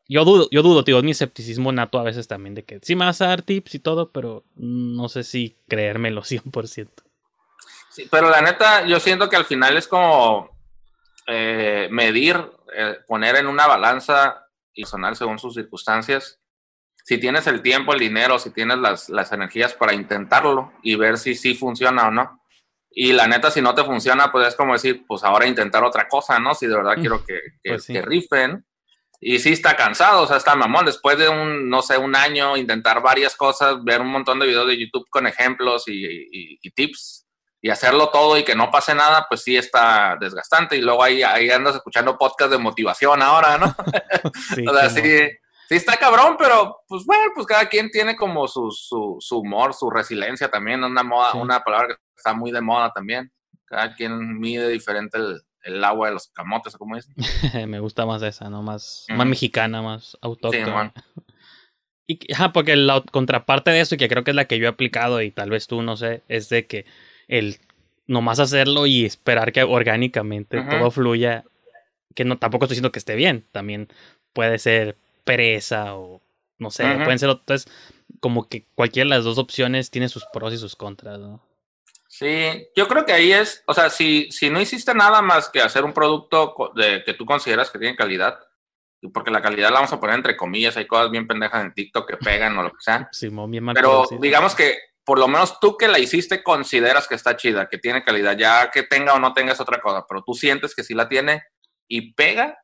[0.09, 3.05] Yo dudo, yo dudo, tío, mi escepticismo nato a veces también de que sí me
[3.05, 6.89] vas a dar tips y todo, pero no sé si creérmelo 100%.
[7.91, 10.57] Sí, pero la neta, yo siento que al final es como
[11.27, 12.43] eh, medir,
[12.75, 14.47] eh, poner en una balanza
[14.81, 16.41] y sonar según sus circunstancias.
[17.05, 21.19] Si tienes el tiempo, el dinero, si tienes las, las energías para intentarlo y ver
[21.19, 22.41] si sí funciona o no.
[22.91, 26.09] Y la neta, si no te funciona, pues es como decir, pues ahora intentar otra
[26.09, 26.55] cosa, ¿no?
[26.55, 28.65] Si de verdad mm, quiero que, que, pues rifen.
[29.21, 30.87] Y sí está cansado, o sea, está mamón.
[30.87, 34.67] Después de un, no sé, un año, intentar varias cosas, ver un montón de videos
[34.67, 37.20] de YouTube con ejemplos y, y, tips
[37.63, 40.77] y hacerlo todo y que no pase nada, pues sí está desgastante.
[40.77, 43.67] Y luego ahí, ahí andas escuchando podcast de motivación ahora, ¿no?
[44.71, 48.71] o sea, sí, sí está cabrón, pero pues bueno, pues cada quien tiene como su,
[48.71, 52.93] su, su humor, su resiliencia también, una moda, una palabra que está muy de moda
[52.93, 53.31] también.
[53.67, 55.19] Cada quien mide diferente
[55.63, 57.15] el, agua de los camotes, como dicen.
[57.71, 58.63] Me gusta más esa, ¿no?
[58.63, 60.95] Más, más mexicana, más autóctona.
[62.07, 64.65] y, ajá, porque la contraparte de eso, y que creo que es la que yo
[64.65, 66.87] he aplicado, y tal vez tú, no sé, es de que
[67.31, 67.59] el
[68.07, 71.45] nomás hacerlo y esperar que orgánicamente todo fluya,
[72.15, 73.89] que no tampoco estoy diciendo que esté bien, también
[74.33, 76.21] puede ser pereza o
[76.59, 77.73] no sé, pueden ser entonces
[78.19, 81.41] como que cualquiera de las dos opciones tiene sus pros y sus contras, ¿no?
[82.09, 85.61] Sí, yo creo que ahí es, o sea, si, si no hiciste nada más que
[85.61, 88.41] hacer un producto de, que tú consideras que tiene calidad,
[89.15, 92.11] porque la calidad la vamos a poner entre comillas, hay cosas bien pendejas en TikTok
[92.11, 93.09] que pegan o lo que sea.
[93.13, 97.15] Sí, bien mal Pero digamos que por lo menos tú que la hiciste consideras que
[97.15, 100.23] está chida, que tiene calidad, ya que tenga o no tenga es otra cosa, pero
[100.23, 101.43] tú sientes que sí la tiene
[101.89, 102.59] y pega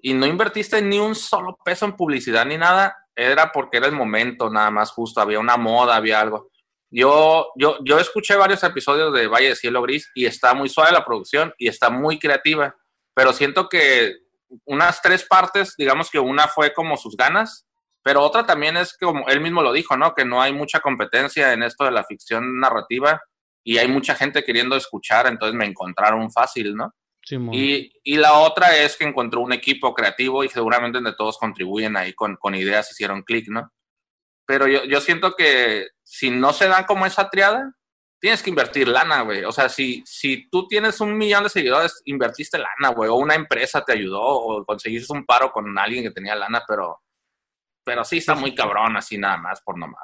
[0.00, 3.92] y no invertiste ni un solo peso en publicidad ni nada, era porque era el
[3.92, 6.50] momento nada más justo, había una moda, había algo.
[6.90, 10.92] Yo, yo, yo escuché varios episodios de Valle de Cielo Gris y está muy suave
[10.92, 12.76] la producción y está muy creativa,
[13.14, 14.14] pero siento que
[14.64, 17.66] unas tres partes, digamos que una fue como sus ganas,
[18.04, 20.14] pero otra también es que, como él mismo lo dijo, ¿no?
[20.14, 23.20] Que no hay mucha competencia en esto de la ficción narrativa
[23.64, 26.94] y hay mucha gente queriendo escuchar, entonces me encontraron fácil, ¿no?
[27.52, 31.96] y, y, la otra es que encontró un equipo creativo y seguramente de todos contribuyen
[31.96, 33.72] ahí con, con ideas, hicieron clic, ¿no?
[34.46, 37.72] Pero yo, yo siento que si no se dan como esa triada,
[38.20, 39.44] tienes que invertir lana, güey.
[39.44, 43.34] O sea, si, si tú tienes un millón de seguidores, invertiste lana, güey, o una
[43.34, 47.00] empresa te ayudó, o conseguiste un paro con alguien que tenía lana, pero,
[47.84, 50.00] pero sí está muy cabrón así nada más, por nomás.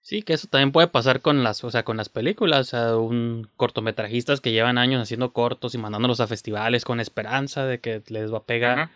[0.00, 2.96] Sí, que eso también puede pasar con las, o sea, con las películas, o sea,
[2.96, 8.02] un cortometrajistas que llevan años haciendo cortos y mandándolos a festivales con esperanza de que
[8.08, 8.90] les va a pegar.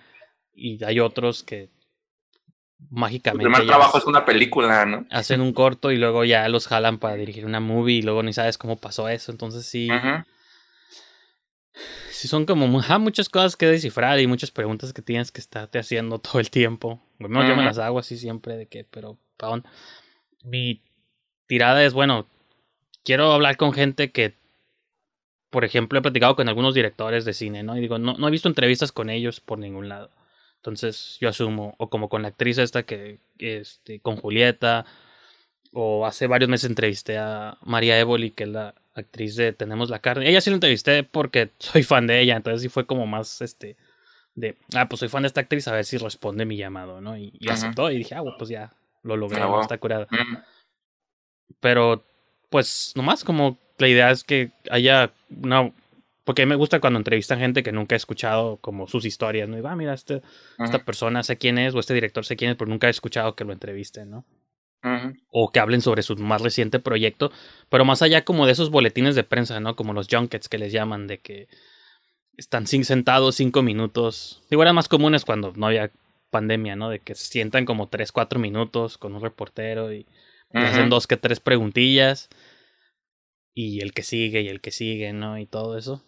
[0.53, 1.71] Y hay otros que
[2.91, 3.45] mágicamente.
[3.45, 5.07] El primer trabajo es una película, ¿no?
[5.11, 8.33] Hacen un corto y luego ya los jalan para dirigir una movie y luego ni
[8.33, 9.31] sabes cómo pasó eso.
[9.31, 9.89] Entonces sí.
[12.11, 16.19] Sí, son como muchas cosas que descifrar y muchas preguntas que tienes que estarte haciendo
[16.19, 17.01] todo el tiempo.
[17.19, 19.65] Bueno, yo me las hago así siempre de que, pero, paón.
[20.43, 20.83] Mi
[21.47, 22.27] tirada es, bueno,
[23.05, 24.37] quiero hablar con gente que,
[25.51, 27.77] por ejemplo, he platicado con algunos directores de cine, ¿no?
[27.77, 30.11] Y digo, no, no he visto entrevistas con ellos por ningún lado.
[30.57, 34.87] Entonces yo asumo, o como con la actriz esta que, este, con Julieta,
[35.73, 40.01] o hace varios meses entrevisté a María Évoli, que es la actriz de Tenemos la
[40.01, 40.29] carne.
[40.29, 43.77] Ella sí la entrevisté porque soy fan de ella, entonces sí fue como más, este,
[44.35, 47.17] de, ah, pues soy fan de esta actriz, a ver si responde mi llamado, ¿no?
[47.17, 50.07] Y, aceptó y dije, ah, pues ya, lo logré, está curada.
[51.61, 52.05] Pero,
[52.51, 55.73] pues, nomás como la idea es que haya una
[56.27, 59.49] porque a mí me gusta cuando entrevistan gente que nunca he escuchado como sus historias,
[59.49, 59.57] ¿no?
[59.59, 60.23] Y va, ah, mira, este,
[60.59, 63.37] esta persona sé quién es, o este director sé quién es, pero nunca he escuchado
[63.37, 64.25] que lo entrevisten, ¿no?
[65.31, 67.33] O que hablen sobre su más reciente proyecto,
[67.69, 69.75] pero más allá como de esos boletines de prensa, ¿no?
[69.75, 71.49] Como los junkets que les llaman, de que
[72.37, 74.43] están sin sentados cinco minutos.
[74.51, 75.91] Digo, eran más comunes cuando no había
[76.31, 76.91] pandemia, ¿no?
[76.91, 80.07] De que se sientan como tres, cuatro minutos con un reportero y,
[80.53, 82.29] hacen dos que tres preguntillas.
[83.55, 85.39] Y el que sigue y el que sigue, ¿no?
[85.39, 86.05] Y todo eso.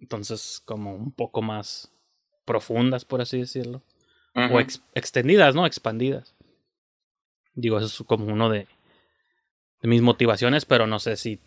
[0.00, 1.92] Entonces, como un poco más
[2.44, 3.82] profundas, por así decirlo.
[4.34, 4.60] O
[4.94, 5.66] extendidas, ¿no?
[5.66, 6.34] Expandidas.
[7.54, 8.66] Digo, eso es como uno de,
[9.80, 11.40] de mis motivaciones, pero no sé si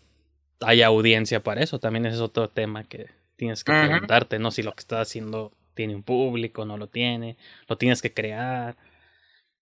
[0.60, 1.78] hay audiencia para eso.
[1.78, 4.50] También es otro tema que tienes que preguntarte, ¿no?
[4.50, 7.36] Si lo que estás haciendo tiene un público, no lo tiene,
[7.68, 8.76] lo tienes que crear.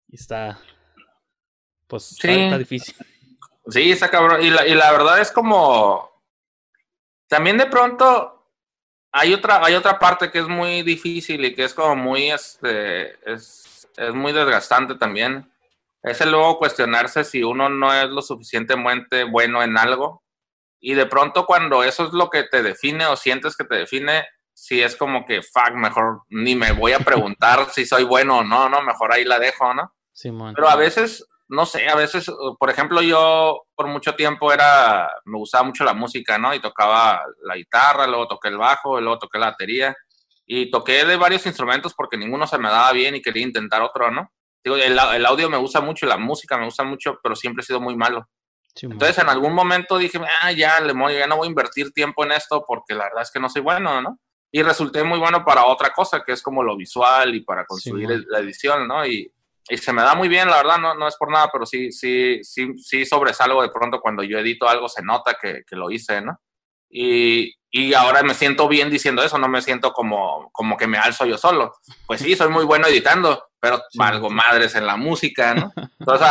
[0.09, 0.59] Y está,
[1.87, 2.95] pues, está, difícil.
[3.69, 4.43] Sí, está cabrón.
[4.43, 6.11] Y la, y la verdad es como,
[7.29, 8.41] también de pronto
[9.13, 13.13] hay otra, hay otra parte que es muy difícil y que es como muy, este,
[13.31, 15.50] es, es muy desgastante también.
[16.03, 20.23] Es el luego cuestionarse si uno no es lo suficientemente bueno en algo.
[20.81, 24.27] Y de pronto cuando eso es lo que te define o sientes que te define,
[24.55, 28.45] si es como que, fuck, mejor ni me voy a preguntar si soy bueno o
[28.45, 28.83] no, ¿no?
[28.83, 29.93] Mejor ahí la dejo, ¿no?
[30.55, 35.39] Pero a veces, no sé, a veces, por ejemplo, yo por mucho tiempo era, me
[35.39, 36.55] gustaba mucho la música, ¿no?
[36.55, 39.97] Y tocaba la guitarra, luego toqué el bajo, luego toqué la batería.
[40.47, 44.11] Y toqué de varios instrumentos porque ninguno se me daba bien y quería intentar otro,
[44.11, 44.33] ¿no?
[44.63, 47.67] Digo, el, el audio me gusta mucho, la música me gusta mucho, pero siempre he
[47.67, 48.29] sido muy malo.
[48.81, 52.33] Entonces en algún momento dije, ah, ya, le ya no voy a invertir tiempo en
[52.33, 54.19] esto porque la verdad es que no soy bueno, ¿no?
[54.53, 58.25] y resulté muy bueno para otra cosa, que es como lo visual y para construir
[58.29, 59.07] la edición, ¿no?
[59.07, 59.33] Y,
[59.69, 61.93] y, se me da muy bien, la verdad, no, no es por nada, pero sí,
[61.93, 65.91] sí, sí, sí sobresalgo de pronto cuando yo edito algo, se nota que, que lo
[65.91, 66.41] hice, ¿no?
[66.91, 70.99] Y, y, ahora me siento bien diciendo eso, no me siento como, como que me
[70.99, 71.73] alzo yo solo.
[72.07, 75.73] Pues sí, soy muy bueno editando, pero valgo madres en la música, ¿no?
[76.01, 76.29] Entonces,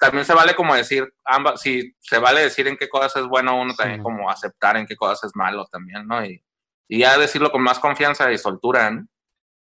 [0.00, 3.56] también se vale como decir, ambas, si se vale decir en qué cosas es bueno
[3.60, 6.24] uno, también como aceptar en qué cosas es malo también, ¿no?
[6.24, 6.42] Y,
[6.88, 9.06] y ya decirlo con más confianza y soltura, ¿no?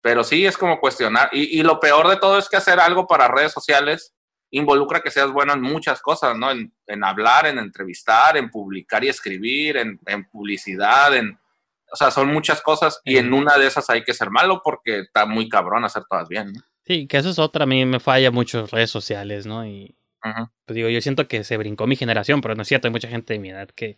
[0.02, 1.30] Pero sí es como cuestionar.
[1.32, 4.15] Y, y, lo peor de todo es que hacer algo para redes sociales
[4.58, 6.52] involucra que seas bueno en muchas cosas, ¿no?
[6.52, 11.38] En, en hablar, en entrevistar, en publicar y escribir, en, en, publicidad, en...
[11.92, 15.02] O sea, son muchas cosas y en una de esas hay que ser malo porque
[15.02, 16.62] está muy cabrón hacer todas bien, ¿no?
[16.86, 19.66] Sí, que eso es otra, a mí me falla mucho redes sociales, ¿no?
[19.66, 19.96] Y
[20.66, 23.08] pues digo, yo siento que se brincó mi generación, pero no es cierto, hay mucha
[23.08, 23.98] gente de mi edad que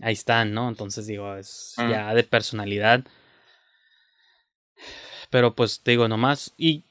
[0.00, 0.68] ahí están, ¿no?
[0.68, 3.04] Entonces digo, es ya de personalidad.
[5.30, 6.54] Pero pues digo, nomás.
[6.56, 6.84] Y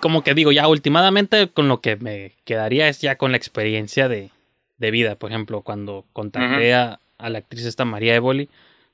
[0.00, 4.08] como que digo, ya últimamente con lo que me quedaría es ya con la experiencia
[4.08, 4.30] de,
[4.78, 5.14] de vida.
[5.14, 8.48] Por ejemplo, cuando contacté a, a, la actriz esta María Evoli.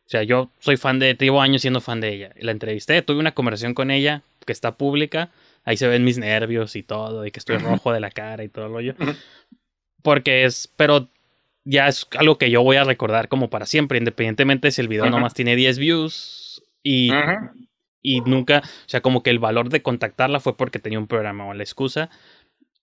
[0.07, 2.31] O sea, yo soy fan de, llevo años siendo fan de ella.
[2.38, 5.31] La entrevisté, tuve una conversación con ella que está pública.
[5.64, 8.49] Ahí se ven mis nervios y todo, y que estoy rojo de la cara y
[8.49, 8.92] todo lo yo.
[10.03, 11.09] Porque es, pero
[11.64, 15.11] ya es algo que yo voy a recordar como para siempre, independientemente si el video
[15.11, 17.11] nomás tiene 10 views y,
[18.07, 21.45] y nunca, o sea, como que el valor de contactarla fue porque tenía un programa
[21.47, 22.09] o la excusa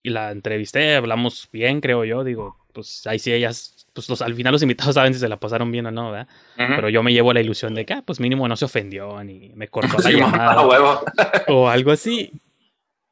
[0.01, 4.35] y la entrevisté, hablamos bien, creo yo, digo, pues ahí sí ellas, pues los, al
[4.35, 6.27] final los invitados saben si se la pasaron bien o no, ¿verdad?
[6.57, 9.53] Pero yo me llevo la ilusión de que, ah, pues mínimo no se ofendió ni
[9.55, 10.61] me cortó la llamada
[11.47, 12.33] o algo así.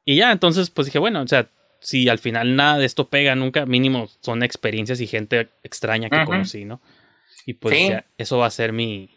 [0.04, 1.48] Y ya, entonces, pues dije, bueno, o sea,
[1.80, 6.26] si al final nada de esto pega nunca, mínimo son experiencias y gente extraña que
[6.26, 6.82] conocí, ¿no?
[7.46, 9.08] Y pues eso va a ser mi...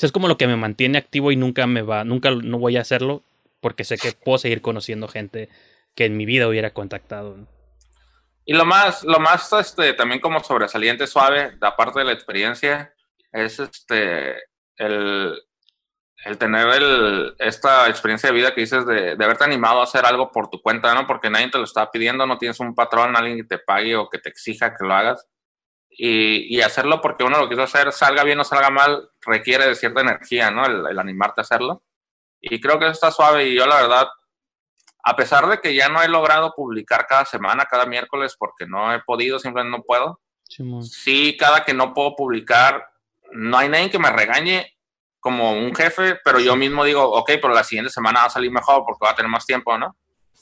[0.00, 2.82] Es como lo que me mantiene activo y nunca me va, nunca no voy a
[2.82, 3.22] hacerlo
[3.60, 5.48] porque sé que puedo seguir conociendo gente
[5.94, 7.36] que en mi vida hubiera contactado.
[8.44, 12.94] Y lo más, lo más, este, también como sobresaliente suave, aparte de la experiencia,
[13.32, 14.36] es este,
[14.76, 15.42] el,
[16.24, 20.06] el tener el, esta experiencia de vida que dices de, de, haberte animado a hacer
[20.06, 21.06] algo por tu cuenta, ¿no?
[21.06, 24.08] Porque nadie te lo está pidiendo, no tienes un patrón, alguien que te pague o
[24.08, 25.26] que te exija que lo hagas.
[26.00, 29.74] Y, y hacerlo porque uno lo quiso hacer, salga bien o salga mal, requiere de
[29.74, 30.64] cierta energía, ¿no?
[30.64, 31.82] El, el, animarte a hacerlo.
[32.40, 34.06] Y creo que eso está suave y yo la verdad,
[35.02, 38.94] a pesar de que ya no he logrado publicar cada semana, cada miércoles, porque no
[38.94, 40.20] he podido, simplemente no puedo.
[40.44, 42.88] Sí, sí cada que no puedo publicar,
[43.32, 44.78] no hay nadie que me regañe
[45.18, 48.52] como un jefe, pero yo mismo digo, ok, pero la siguiente semana va a salir
[48.52, 49.96] mejor porque va a tener más tiempo, ¿no?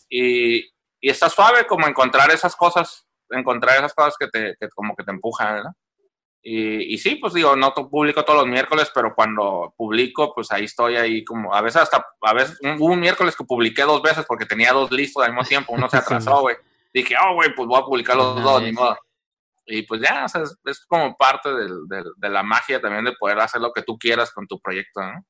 [0.09, 0.59] Y,
[1.01, 5.05] y está suave como encontrar esas cosas, encontrar esas cosas que te, que como que
[5.05, 5.73] te empujan, ¿no?
[6.49, 10.67] Y, y, sí, pues digo, no publico todos los miércoles, pero cuando publico, pues ahí
[10.67, 14.25] estoy ahí como, a veces hasta, a veces, hubo un miércoles que publiqué dos veces
[14.29, 16.55] porque tenía dos listos al mismo tiempo, uno se atrasó, güey.
[16.95, 18.97] Dije, oh, güey, pues voy a publicar los dos, ni modo.
[19.67, 23.61] Y pues ya, o sea, es, como parte de la magia también de poder hacer
[23.61, 25.25] lo que tú quieras con tu proyecto, ¿no?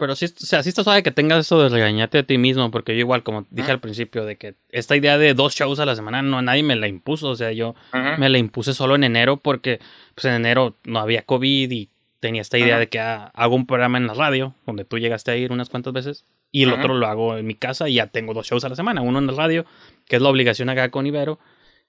[0.00, 2.70] Pero sí, o sea, sí está suave que tengas eso de regañarte a ti mismo,
[2.70, 5.84] porque yo igual, como dije al principio, de que esta idea de dos shows a
[5.84, 9.04] la semana, no, nadie me la impuso, o sea, yo me la impuse solo en
[9.04, 9.78] enero porque,
[10.14, 13.66] pues en enero no había COVID y tenía esta idea de que ah, hago un
[13.66, 16.94] programa en la radio, donde tú llegaste a ir unas cuantas veces, y el otro
[16.94, 19.26] lo hago en mi casa y ya tengo dos shows a la semana, uno en
[19.26, 19.66] la radio,
[20.08, 21.38] que es la obligación acá con Ibero,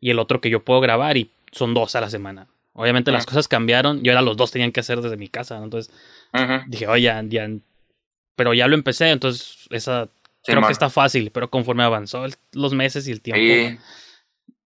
[0.01, 2.47] y el otro que yo puedo grabar y son dos a la semana.
[2.73, 5.93] Obviamente las cosas cambiaron y ahora los dos tenían que hacer desde mi casa, entonces
[6.67, 7.47] dije, oye, ya, ya,
[8.35, 10.09] pero ya lo empecé, entonces esa
[10.43, 13.79] creo que está fácil, pero conforme avanzó los meses y el tiempo,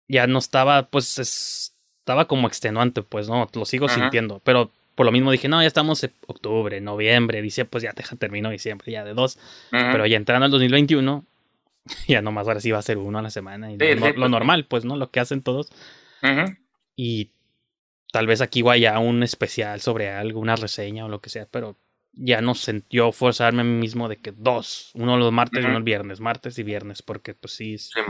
[0.07, 5.13] ya no estaba, pues estaba como extenuante, pues no, lo sigo sintiendo, pero por lo
[5.13, 9.13] mismo dije, no, ya estamos en octubre, noviembre, dice, pues ya terminó diciembre, ya de
[9.13, 9.39] dos.
[9.71, 11.25] Pero ya entrando al 2021,
[12.09, 13.71] ya nomás ahora sí va a ser uno a la semana.
[13.71, 14.97] Y lo, pues, normal, pues, ¿no?
[14.97, 15.71] Lo que hacen todos.
[16.97, 17.31] Y
[18.11, 21.77] tal vez aquí vaya un especial sobre algo, una reseña o lo que sea, pero
[22.13, 25.77] ya no sentió forzarme a mí mismo de que dos, uno los martes y uno
[25.77, 28.01] el viernes, martes y viernes, porque pues sí, es, sí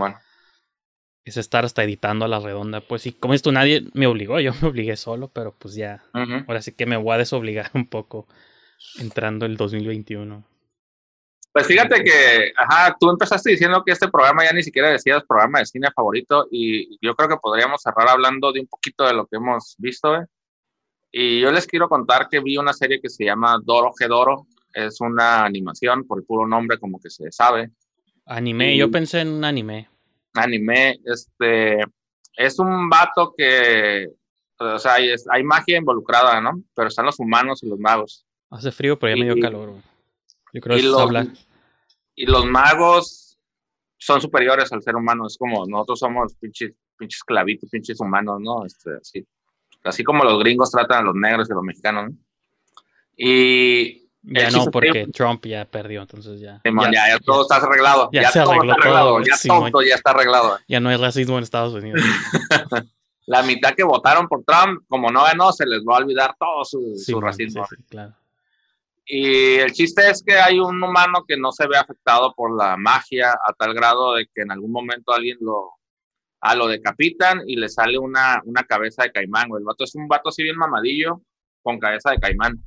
[1.30, 2.82] es estar hasta editando a la redonda.
[2.82, 6.62] Pues sí, como esto nadie me obligó, yo me obligué solo, pero pues ya, ahora
[6.62, 8.28] sí que me voy a desobligar un poco
[9.00, 10.44] entrando el 2021.
[11.52, 15.60] Pues fíjate que, ajá, tú empezaste diciendo que este programa ya ni siquiera decías programa
[15.60, 19.26] de cine favorito y yo creo que podríamos cerrar hablando de un poquito de lo
[19.26, 20.26] que hemos visto, ¿eh?
[21.12, 25.02] Y yo les quiero contar que vi una serie que se llama Doro Gedoro, es
[25.02, 27.72] una animación, por el puro nombre como que se sabe.
[28.26, 29.90] Anime, yo pensé en un anime
[30.34, 31.80] anime, este,
[32.36, 34.08] es un vato que,
[34.58, 36.62] o sea, hay, hay, magia involucrada, ¿no?
[36.76, 38.26] Pero están los humanos y los magos.
[38.50, 39.76] Hace frío, pero ya me dio calor.
[40.54, 41.28] Yo creo que los, habla.
[42.16, 43.40] Y los magos
[43.98, 48.66] son superiores al ser humano, es como nosotros somos pinches, pinches clavitos, pinches humanos, ¿no?
[48.66, 49.26] Este, así.
[49.84, 52.18] Así como los gringos tratan a los negros y a los mexicanos, ¿no?
[53.16, 56.62] Y ya no, porque Trump ya perdió, entonces ya.
[56.64, 58.10] ya, ya, todo está arreglado.
[58.12, 59.22] Ya, todo está arreglado.
[59.22, 59.36] ya
[59.72, 60.60] todo ya está arreglado.
[60.68, 62.02] Ya no hay racismo en Estados Unidos.
[63.26, 66.66] la mitad que votaron por Trump, como no ganó, se les va a olvidar todo
[66.66, 67.66] su, su racismo.
[67.90, 68.14] claro.
[69.06, 72.78] Y el chiste es que hay un humano que no se ve afectado por la
[72.78, 75.79] magia a tal grado de que en algún momento alguien lo,
[76.42, 79.50] a lo decapitan y le sale una, una cabeza de caimán.
[79.58, 81.22] El vato es un vato así bien mamadillo
[81.62, 82.64] con cabeza de caimán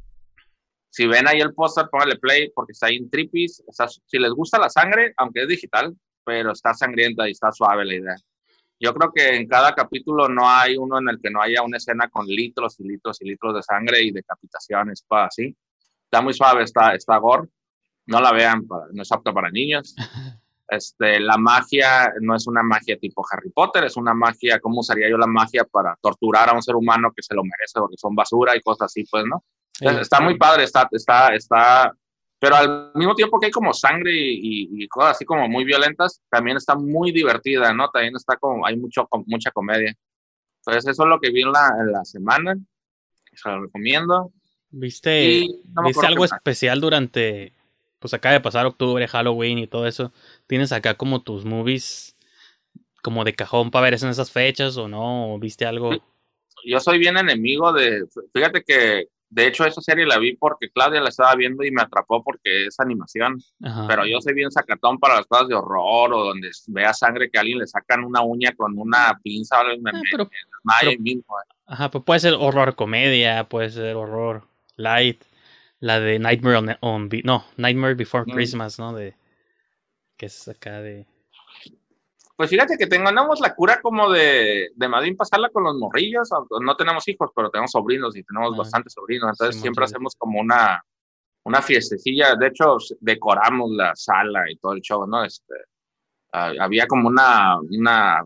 [0.93, 3.65] si ven ahí el póster, pónganle play porque está ahí en tripis.
[4.07, 7.95] si les gusta la sangre, aunque es digital, pero está sangrienta y está suave la
[7.95, 8.17] idea.
[8.79, 11.79] Yo creo que en cada capítulo no hay uno en el que no haya una
[11.79, 15.57] escena con litros y litros y litros de sangre y decapitaciones, para así.
[16.05, 17.49] Está muy suave, está, está gore.
[18.05, 19.97] No la vean, no es apta para niños.
[20.73, 25.11] Este, la magia no es una magia tipo Harry Potter, es una magia, ¿cómo usaría
[25.11, 28.15] yo la magia para torturar a un ser humano que se lo merece porque son
[28.15, 29.45] basura y cosas así, pues, ¿no?
[29.81, 31.93] Está muy padre, está, está, está,
[32.39, 36.57] pero al mismo tiempo que hay como sangre y, cosas así como muy violentas, también
[36.57, 37.89] está muy divertida, ¿no?
[37.91, 39.95] También está como, hay mucho, mucha comedia.
[40.59, 42.57] Entonces eso es lo que vi en la, en la semana,
[43.33, 44.33] se lo recomiendo.
[44.71, 45.47] ¿Viste,
[45.85, 47.53] ¿viste algo especial durante,
[47.99, 50.13] pues acaba de pasar octubre, Halloween y todo eso?
[50.47, 52.17] ¿Tienes acá como tus movies
[53.03, 55.39] como de cajón para ver eso en esas fechas o no?
[55.39, 55.91] viste algo?
[56.65, 61.01] Yo soy bien enemigo de, fíjate que de hecho, esa serie la vi porque Claudia
[61.01, 63.43] la estaba viendo y me atrapó porque es animación.
[63.89, 67.39] Pero yo soy bien sacatón para las cosas de horror o donde vea sangre que
[67.39, 69.83] a alguien le sacan una uña con una pinza o algo.
[70.69, 71.23] Ah, mismo.
[71.23, 71.55] Eh.
[71.65, 74.43] Ajá, pues puede ser horror comedia, puede ser horror
[74.77, 75.25] light.
[75.81, 78.35] La de Nightmare on, no, Nightmare Before mm.
[78.35, 78.93] Christmas, ¿no?
[78.93, 79.15] De
[80.23, 81.05] que es acá de
[82.37, 86.29] pues fíjate que tengamos la cura como de, de Madrid pasarla con los morrillos.
[86.61, 89.31] No tenemos hijos, pero tenemos sobrinos y tenemos bastantes sobrinos.
[89.31, 90.83] Entonces siempre hacemos como una,
[91.45, 92.35] una fiestecilla.
[92.35, 95.25] De hecho, decoramos la sala y todo el show, ¿no?
[95.25, 95.55] Este,
[96.33, 98.25] había como una, una,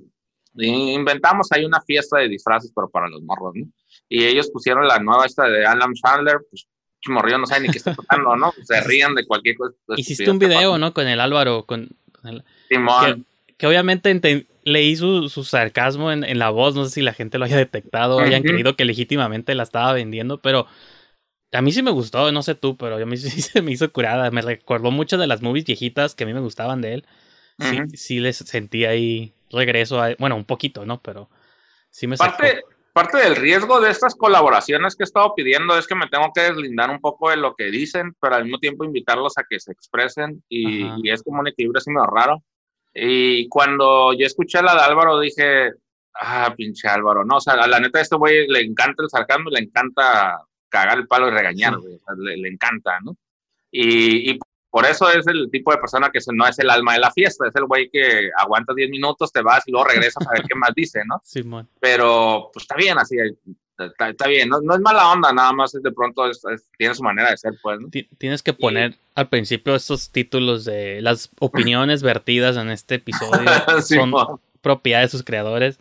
[0.55, 3.67] inventamos ahí una fiesta de disfraces, pero para los morros, ¿no?
[4.09, 6.67] Y ellos pusieron la nueva esta de Alan Chandler, pues
[7.11, 8.53] morrillo no sabe ni qué está tocando, ¿no?
[8.65, 9.75] Se rían de cualquier cosa.
[9.97, 10.93] Hiciste un video, ¿no?
[10.95, 11.91] Con el Álvaro, con,
[12.25, 13.27] el, Simón
[13.57, 17.39] que obviamente leí su, su sarcasmo en, en, la voz, no sé si la gente
[17.39, 20.67] lo haya detectado, o hayan creído que legítimamente la estaba vendiendo, pero
[21.53, 23.91] a mí sí me gustó, no sé tú, pero a mí sí se me hizo
[23.93, 27.07] curada, me recordó muchas de las movies viejitas que a mí me gustaban de él.
[27.59, 31.01] Sí, sí les sentí ahí regreso a, bueno, un poquito, ¿no?
[31.01, 31.31] Pero
[31.89, 32.61] sí me parte,
[32.97, 36.41] parte del riesgo de estas colaboraciones que he estado pidiendo es que me tengo que
[36.41, 39.71] deslindar un poco de lo que dicen, pero al mismo tiempo invitarlos a que se
[39.71, 42.43] expresen y, y es como un equilibrio así medio raro.
[42.95, 45.73] Y cuando yo escuché la de Álvaro, dije,
[46.15, 49.11] ah, pinche Álvaro, no, o sea, a la neta a este güey le encanta el
[49.11, 50.41] sarcasmo, le encanta
[50.71, 53.15] cagar el palo y regañar, güey, le, encanta, ¿no?
[53.71, 54.39] Y, y,
[54.77, 57.49] por eso es el tipo de persona que no es el alma de la fiesta,
[57.49, 60.55] es el güey que aguanta 10 minutos, te vas y luego regresas a ver qué
[60.55, 61.18] más dice, ¿no?
[61.24, 61.66] Simón.
[61.81, 63.16] Pero, pues está bien, así,
[63.79, 66.31] está, bien, no, es mala onda, nada más de pronto
[66.77, 67.79] tiene su manera de ser, pues.
[68.18, 73.49] Tienes que poner al principio estos títulos de las opiniones vertidas en este episodio
[73.81, 74.12] son
[74.61, 75.81] propiedad de sus creadores.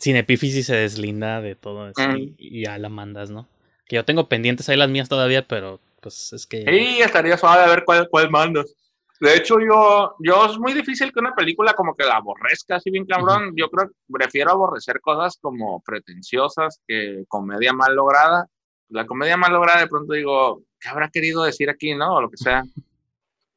[0.00, 3.46] Sin epífisis se deslinda de todo eso y, ya la mandas, ¿no?
[3.86, 6.64] Que yo tengo pendientes ahí las mías todavía, pero pues es que...
[6.64, 8.74] Sí, estaría suave a ver cuál, cuál mandas.
[9.20, 12.90] De hecho, yo, yo es muy difícil que una película como que la aborrezca así
[12.90, 13.52] bien cabrón.
[13.56, 18.48] Yo creo que prefiero aborrecer cosas como pretenciosas que comedia mal lograda.
[18.88, 22.16] La comedia mal lograda de pronto digo, ¿qué habrá querido decir aquí, no?
[22.16, 22.64] O lo que sea.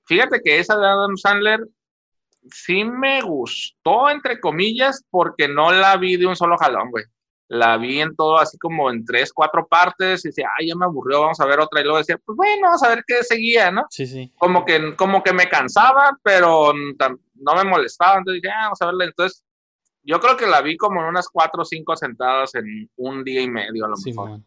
[0.06, 1.68] Fíjate que esa de Adam Sandler
[2.52, 7.06] sí me gustó, entre comillas, porque no la vi de un solo jalón, güey
[7.48, 10.86] la vi en todo así como en tres, cuatro partes y decía, ay, ya me
[10.86, 11.82] aburrió, vamos a ver otra.
[11.82, 13.86] Y luego decía, pues bueno, vamos a ver qué seguía, ¿no?
[13.90, 14.32] Sí, sí.
[14.38, 18.18] Como que, como que me cansaba, pero no me molestaba.
[18.18, 19.06] Entonces dije, ah, vamos a verla.
[19.06, 19.44] Entonces,
[20.04, 23.42] yo creo que la vi como en unas cuatro o cinco sentadas en un día
[23.42, 24.40] y medio a lo mejor.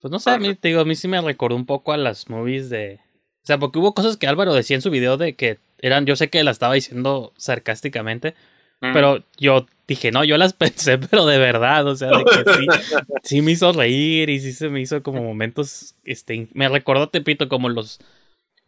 [0.00, 1.96] Pues no sé, a mí, te digo, a mí sí me recordó un poco a
[1.96, 3.00] las movies de...
[3.42, 6.16] O sea, porque hubo cosas que Álvaro decía en su video de que eran, yo
[6.16, 8.34] sé que la estaba diciendo sarcásticamente,
[8.80, 12.66] pero yo dije, no, yo las pensé, pero de verdad, o sea, de que sí,
[13.22, 17.48] sí me hizo reír y sí se me hizo como momentos, este, me recordó, Tepito,
[17.48, 18.00] como los,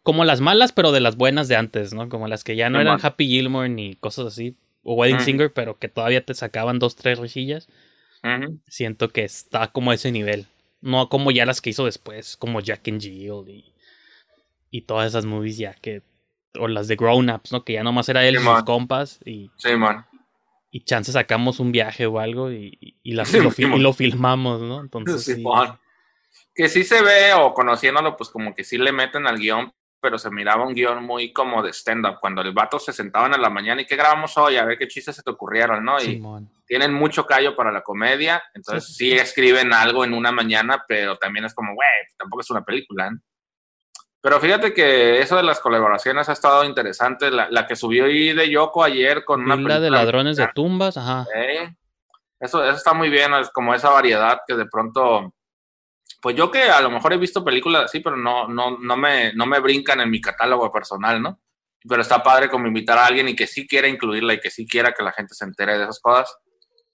[0.03, 2.09] como las malas, pero de las buenas de antes, ¿no?
[2.09, 5.79] Como las que ya no eran Happy Gilmore ni cosas así, o Wedding Singer, pero
[5.79, 7.69] que todavía te sacaban dos, tres risillas.
[8.69, 10.47] Siento que está como a ese nivel.
[10.81, 13.73] No como ya las que hizo después, como Jack and Jill y,
[14.71, 16.03] y todas esas movies ya que
[16.59, 17.65] o las de Grown Ups, ¿no?
[17.65, 19.51] Que ya nomás era él y sus compas y...
[19.57, 20.07] Sí, man.
[20.71, 24.81] Y chance sacamos un viaje o algo y, y, lo, filmamos, ¿no?
[24.81, 25.45] Entonces sí,
[26.55, 30.19] Que sí se ve, o conociéndolo, pues como que sí le meten al guion, pero
[30.19, 33.51] se miraba un guion muy como de stand-up, cuando el vato se sentaban en la
[33.51, 36.03] mañana y qué grabamos hoy, a ver qué chistes se te ocurrieron, ¿no?
[36.03, 36.23] Y
[36.67, 41.45] tienen mucho callo para la comedia, entonces sí, escriben algo en una mañana, pero también
[41.45, 43.21] es como, güey, tampoco es una película, ¿no?
[44.23, 47.29] Pero fíjate que eso de las colaboraciones ha estado interesante.
[47.33, 49.57] La, que subió ahí de Yoko ayer con una.
[49.57, 51.27] La de ladrones de tumbas, ajá.
[52.39, 55.35] Eso, eso está muy bien, es como esa variedad que de pronto.
[56.21, 59.33] Pues yo que a lo mejor he visto películas así, pero no, no, no, me,
[59.35, 61.41] no me brincan en mi catálogo personal, ¿no?
[61.89, 64.69] Pero está padre como invitar a alguien y que sí quiera incluirla y que sí
[64.69, 66.33] quiera que la gente se entere de esas cosas.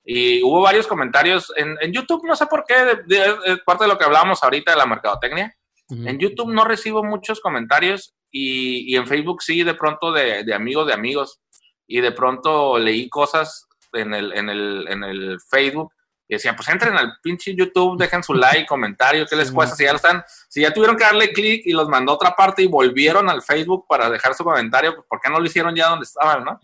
[0.03, 3.99] Y hubo varios comentarios en, en YouTube, no sé por qué, de, parte de lo
[3.99, 5.55] que hablábamos ahorita de la mercadotecnia
[5.91, 10.93] en YouTube no recibo muchos comentarios y, en Facebook sí, de pronto de, amigos de
[10.93, 11.41] amigos.
[11.87, 15.93] Y de pronto leí cosas en el, en el, en el Facebook
[16.29, 19.75] y decía, pues entren al pinche YouTube, dejen su like, comentario, ¿qué les cuesta?
[19.75, 22.63] Si ya están, si ya tuvieron que darle clic y los mandó a otra parte
[22.63, 26.05] y volvieron al Facebook para dejar su comentario, ¿por qué no lo hicieron ya donde
[26.05, 26.61] estaban, no?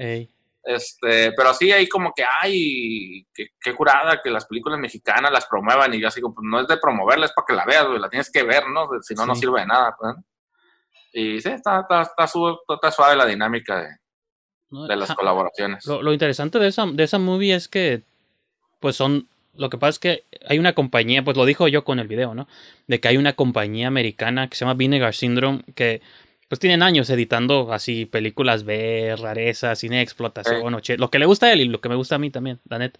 [0.64, 5.92] Este, pero sí hay como que, ay, qué, curada que las películas mexicanas las promuevan
[5.92, 8.08] y yo así como, pues no es de promoverla, es para que la veas, la
[8.08, 8.88] tienes que ver, ¿no?
[9.02, 9.94] Si no, no sirve de nada.
[9.98, 10.14] Pues.
[11.12, 12.26] Y sí, está, está, está,
[12.90, 15.86] suave la dinámica de, de las colaboraciones.
[15.86, 18.02] Lo, interesante de esa, de esa movie es que,
[18.80, 21.98] pues son, lo que pasa es que hay una compañía, pues lo dijo yo con
[21.98, 22.48] el video, ¿no?
[22.86, 26.00] De que hay una compañía americana que se llama Vinegar Syndrome que
[26.54, 30.62] pues tienen años editando así películas B, rarezas, cine de explotación,
[30.98, 32.78] lo que le gusta a él y lo que me gusta a mí también, la
[32.78, 32.96] neta.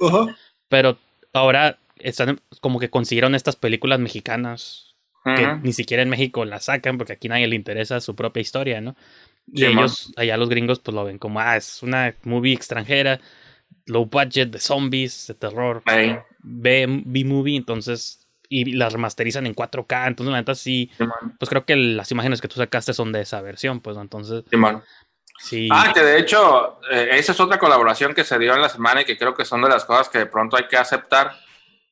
[0.69, 0.99] Pero
[1.33, 6.99] ahora están como que consiguieron estas películas mexicanas que ni siquiera en México las sacan
[6.99, 8.97] porque aquí nadie le interesa su propia historia, ¿no?
[9.47, 13.21] Y ellos, allá los gringos, pues lo ven como, ah, es una movie extranjera,
[13.87, 15.81] low budget, de zombies, de terror,
[16.43, 20.07] B-movie, entonces y las remasterizan en 4K.
[20.07, 20.91] Entonces, la neta sí.
[21.39, 24.45] pues creo que las imágenes que tú sacaste son de esa versión, pues entonces.
[25.39, 28.69] Sí, Ah, que de hecho, eh, esa es otra colaboración que se dio en la
[28.69, 31.33] semana y que creo que son de las cosas que de pronto hay que aceptar.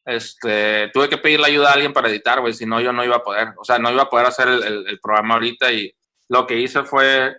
[0.04, 3.16] Este, tuve que pedirle ayuda a alguien para editar, güey, si no yo no iba
[3.16, 3.48] a poder.
[3.56, 5.92] O sea, no iba a poder hacer el, el programa ahorita y
[6.28, 7.36] lo que hice fue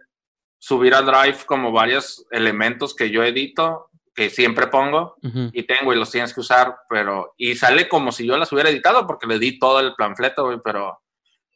[0.60, 5.98] subir a Drive como varios elementos que yo edito que siempre pongo y tengo y
[5.98, 9.40] los tienes que usar, pero y sale como si yo las hubiera editado porque le
[9.40, 11.00] di todo el panfleto, pero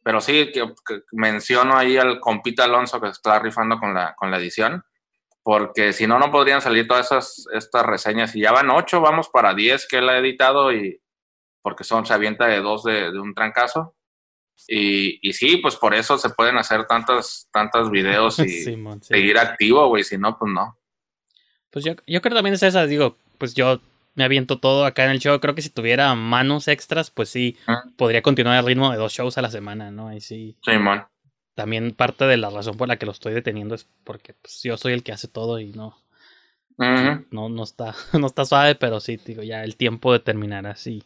[0.03, 0.74] pero sí que,
[1.12, 4.84] menciono ahí al compita Alonso que está rifando con la con la edición,
[5.43, 9.30] porque si no no podrían salir todas esas estas reseñas y ya van ocho, vamos
[9.30, 10.99] para diez que él ha editado y
[11.62, 13.93] porque son se avienta de dos de, un trancazo.
[14.70, 18.47] Y, y, sí, pues por eso se pueden hacer tantas, tantas videos y
[19.01, 20.80] seguir activo, güey, si no, pues no.
[21.78, 23.80] Pues yo, yo creo también es esa, digo, pues yo
[24.16, 25.40] me aviento todo acá en el show.
[25.40, 27.84] Creo que si tuviera manos extras, pues sí, ah.
[27.98, 30.12] podría continuar el ritmo de dos shows a la semana, ¿no?
[30.12, 30.58] Y sí.
[30.66, 31.06] Sí, man.
[31.54, 34.76] También parte de la razón por la que lo estoy deteniendo es porque pues, yo
[34.76, 35.96] soy el que hace todo y no.
[36.80, 41.04] No, no está, no está suave, pero sí, digo, ya el tiempo de terminar así.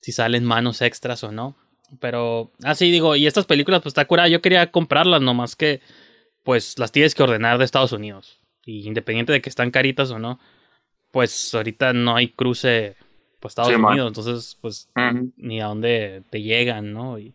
[0.00, 1.56] si salen manos extras o no.
[2.00, 4.26] Pero, así digo, y estas películas, pues está curada.
[4.26, 5.80] Yo quería comprarlas, nomás que,
[6.42, 8.40] pues las tienes que ordenar de Estados Unidos.
[8.66, 10.38] Y independiente de que están caritas o no,
[11.12, 12.96] pues ahorita no hay cruce
[13.40, 14.90] pues Estados Unidos, entonces, pues
[15.36, 17.18] ni a dónde te llegan, ¿no?
[17.18, 17.34] Y,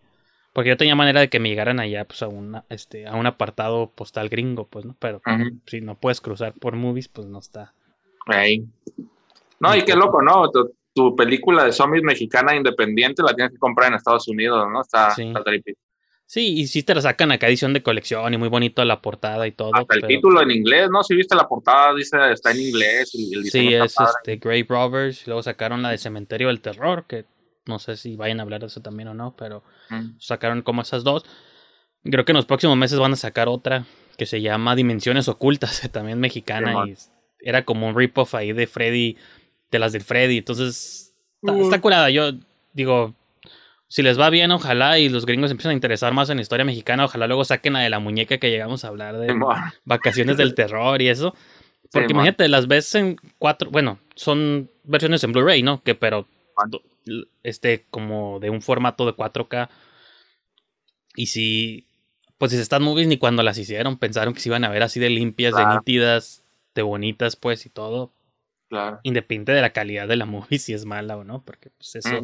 [0.53, 3.25] porque yo tenía manera de que me llegaran allá, pues a, una, este, a un
[3.25, 4.95] apartado postal gringo, pues, ¿no?
[4.99, 5.21] Pero
[5.65, 7.73] si no puedes cruzar por movies, pues no está.
[9.59, 10.49] No, y qué loco, ¿no?
[10.93, 14.81] Tu, película de zombies mexicana independiente la tienes que comprar en Estados Unidos, ¿no?
[14.81, 15.31] Está, sí.
[16.31, 19.45] Sí, y sí te la sacan acá edición de colección y muy bonito la portada
[19.47, 19.71] y todo.
[19.73, 21.03] Hasta el título en inglés, ¿no?
[21.03, 23.09] Si viste la portada, dice, está en inglés.
[23.11, 25.27] Y el sí, es este Grave Robbers.
[25.27, 27.25] Luego sacaron la de Cementerio del Terror, que
[27.65, 30.19] no sé si vayan a hablar de eso también o no, pero mm.
[30.19, 31.25] sacaron como esas dos.
[32.05, 33.83] Creo que en los próximos meses van a sacar otra
[34.17, 36.85] que se llama Dimensiones Ocultas, también mexicana.
[36.87, 36.95] y
[37.41, 39.17] era como un rip-off ahí de Freddy,
[39.69, 40.37] de las del Freddy.
[40.37, 41.13] Entonces,
[41.43, 42.09] está, curada.
[42.09, 42.31] Yo
[42.71, 43.15] digo,
[43.91, 46.63] si les va bien, ojalá y los gringos empiezan a interesar más en la historia
[46.63, 49.37] mexicana, ojalá luego saquen la de la muñeca que llegamos a hablar de
[49.83, 51.35] vacaciones del terror y eso.
[51.91, 55.83] Porque imagínate, las ves en cuatro, bueno, son versiones en Blu-ray, ¿no?
[55.83, 56.25] Que pero
[57.43, 59.67] este como de un formato de 4K.
[61.17, 61.85] Y si
[62.37, 65.01] pues si están movies ni cuando las hicieron pensaron que se iban a ver así
[65.01, 68.13] de limpias, de nítidas, de bonitas, pues y todo.
[68.69, 69.01] Claro.
[69.03, 72.21] Independiente de la calidad de la movie, si es mala o no, porque pues eso.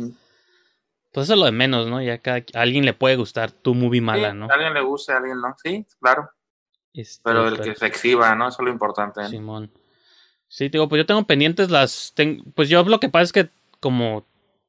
[1.18, 1.99] Pues eso es lo de menos, ¿no?
[1.99, 4.45] Ya que a alguien le puede gustar tu movie mala, ¿no?
[4.51, 5.55] A alguien le guste, a alguien no.
[5.63, 6.30] Sí, claro.
[6.93, 8.49] Este, pero el que se exhiba, ¿no?
[8.49, 9.28] Eso es lo importante.
[9.28, 9.72] Simón.
[10.47, 12.13] Sí, digo, pues yo tengo pendientes las.
[12.53, 13.49] pues yo lo que pasa es que,
[13.80, 14.28] como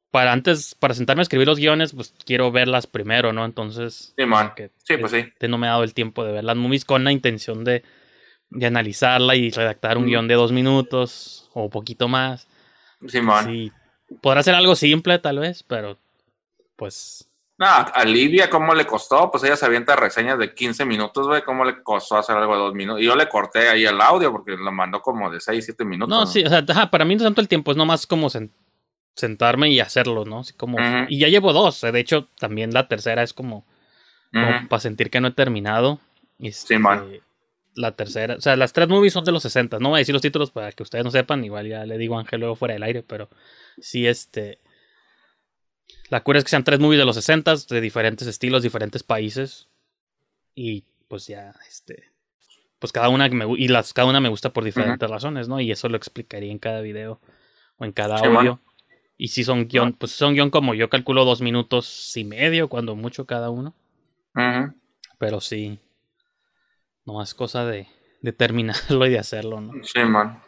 [0.09, 3.45] para antes, para sentarme a escribir los guiones, pues quiero verlas primero, ¿no?
[3.45, 4.15] Entonces.
[4.17, 4.51] Simón.
[4.83, 5.31] Sí, pues sí.
[5.47, 7.83] No me ha dado el tiempo de ver las movies con la intención de
[8.49, 12.47] de analizarla y redactar un guion de dos minutos o poquito más.
[13.05, 13.45] Simón.
[13.45, 13.71] Sí,
[14.19, 15.99] podrá ser algo simple tal vez, pero
[16.79, 17.29] pues...
[17.57, 19.29] No, a Livia, ¿cómo le costó?
[19.29, 21.43] Pues ella se avienta reseñas de 15 minutos, güey.
[21.43, 23.01] ¿Cómo le costó hacer algo de dos minutos?
[23.01, 26.09] Y yo le corté ahí el audio porque lo mandó como de 6, 7 minutos.
[26.09, 28.29] No, sí, o sea, para mí no es tanto el tiempo, es nomás como
[29.13, 30.39] sentarme y hacerlo, ¿no?
[30.39, 30.77] Así como...
[31.09, 33.65] Y ya llevo dos, de hecho, también la tercera es como,
[34.31, 35.99] para sentir que no he terminado.
[36.39, 37.19] Este, sí, man
[37.79, 38.35] la tercera.
[38.35, 39.79] O sea, las tres movies son de los 60.
[39.79, 41.43] No voy a decir los títulos para que ustedes no sepan.
[41.43, 43.03] Igual ya le digo a Ángel luego fuera del aire.
[43.03, 43.29] Pero
[43.79, 44.59] sí, este.
[46.09, 49.69] La cura es que sean tres movies de los 60 de diferentes estilos, diferentes países.
[50.55, 52.11] Y pues ya, este.
[52.79, 55.59] Pues cada una me y las, cada una me gusta por diferentes razones, ¿no?
[55.59, 57.19] Y eso lo explicaría en cada video
[57.77, 58.59] o en cada audio.
[59.17, 62.95] Y si son guion, pues son guion como yo calculo dos minutos y medio, cuando
[62.95, 63.75] mucho cada uno.
[65.17, 65.77] Pero sí,
[67.05, 67.87] no es cosa de,
[68.21, 69.73] de terminarlo y de hacerlo, ¿no?
[69.83, 70.41] Sí, man.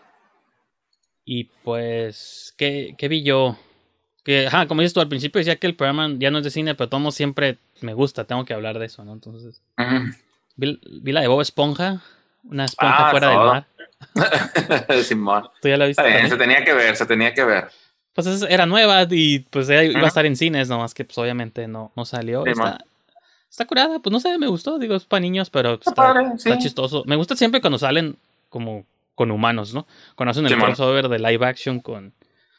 [1.26, 3.58] Y pues, ¿qué, qué vi yo?
[4.24, 6.52] Que, ajá, como dices tú al principio, decía que el programa ya no es de
[6.52, 9.14] cine, pero todo siempre me gusta, tengo que hablar de eso, ¿no?
[9.14, 9.62] Entonces,
[10.56, 10.80] vi,
[11.12, 12.02] la de Bob Esponja,
[12.44, 13.68] una esponja ah, fuera del mar.
[15.04, 15.50] Simón.
[15.62, 16.30] ¿Tú ya la viste?
[16.30, 17.70] se tenía que ver, se tenía que ver.
[18.14, 21.92] Pues era nueva y pues iba a estar en cines, nomás que pues obviamente no,
[21.96, 22.46] no salió.
[22.46, 22.84] Está,
[23.50, 27.04] está curada, pues no sé, me gustó, digo, es para niños, pero está, chistoso.
[27.06, 28.18] Me gusta siempre cuando salen
[28.50, 29.88] como con humanos, ¿no?
[30.16, 32.14] Cuando hacen el crossover de live action con,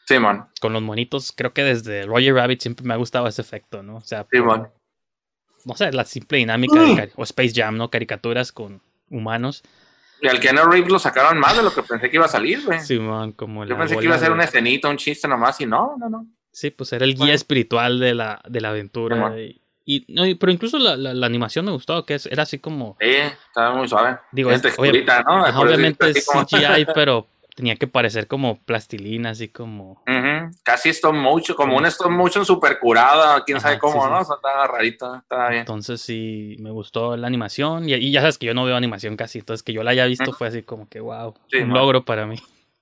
[0.05, 0.47] sí, man.
[0.61, 3.97] con los monitos, creo que desde Roger Rabbit siempre me ha gustado ese efecto, ¿no?
[3.97, 4.27] O sea,
[5.65, 7.89] no sé, la simple dinámica de, o Space Jam, ¿no?
[7.89, 9.63] Caricaturas con humanos.
[10.21, 12.63] Y al Keanu Reeves lo sacaron más de lo que pensé que iba a salir,
[12.63, 12.79] güey.
[12.79, 15.65] Sí, man, como Yo pensé que iba a ser una escenita, un chiste nomás, y
[15.65, 16.27] no, no, no.
[16.51, 19.35] Sí, pues era el guía espiritual de la, de la aventura.
[19.85, 22.95] Y, no, pero incluso la, la, animación me gustó, que era así como.
[23.01, 23.09] Sí,
[23.47, 24.17] estaba muy suave.
[24.31, 25.59] Digo, es, ¿no?
[25.59, 30.03] obviamente es CGI, pero tenía que parecer como plastilina, así como.
[30.63, 34.21] Casi stop motion, como un stop motion super curada, quién sabe cómo, ¿no?
[34.21, 35.61] estaba rarito, estaba bien.
[35.61, 37.87] Entonces sí, me gustó la animación.
[37.87, 40.33] Y, ya sabes que yo no veo animación casi, entonces que yo la haya visto
[40.33, 42.37] fue así como que, wow, un logro para mí.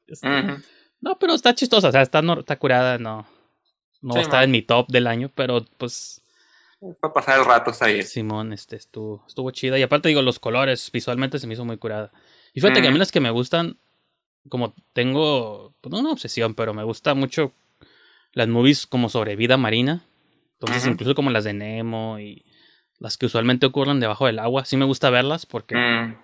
[1.04, 3.26] No, pero está chistosa, o sea, está, está curada, no.
[4.04, 6.22] No está en mi top del año, pero pues
[7.00, 8.02] para pasar el rato está ahí.
[8.02, 9.78] Simón, este estuvo, estuvo chida.
[9.78, 12.12] Y aparte digo, los colores, visualmente se me hizo muy curada.
[12.54, 13.78] Y fíjate que a mí las que me gustan,
[14.50, 17.54] como tengo, pues no una obsesión, pero me gusta mucho
[18.34, 20.04] las movies como sobre vida marina.
[20.60, 22.46] Entonces, incluso como las de Nemo y
[23.00, 26.18] las que usualmente ocurren debajo del agua, sí me gusta verlas porque mm.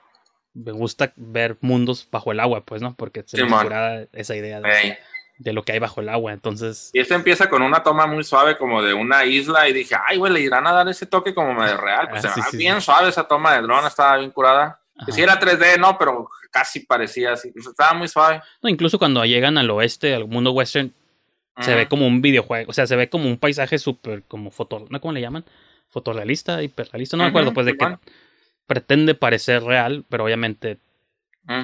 [0.53, 2.95] me gusta ver mundos bajo el agua, pues, ¿no?
[2.95, 4.97] Porque se me curada esa idea de,
[5.39, 6.34] de lo que hay bajo el agua.
[6.34, 6.91] Entonces.
[6.93, 10.18] Y este empieza con una toma muy suave, como de una isla, y dije, ay,
[10.18, 12.07] güey, le irán a dar ese toque como medio real.
[12.09, 14.80] Pues ah, bien suave esa toma de dron, estaba bien curada.
[15.06, 17.52] Que si era 3D, no, pero casi parecía así.
[17.56, 18.41] Estaba muy suave.
[18.62, 20.93] No, incluso cuando llegan al oeste, al mundo western,
[21.60, 24.86] se ve como un videojuego, o sea, se ve como un paisaje súper como foto,
[24.89, 25.02] ¿no?
[25.02, 25.43] ¿Cómo le llaman?
[25.88, 27.98] Fotorrealista, hiperrealista, no me acuerdo, pues de que
[28.68, 30.78] pretende parecer real, pero obviamente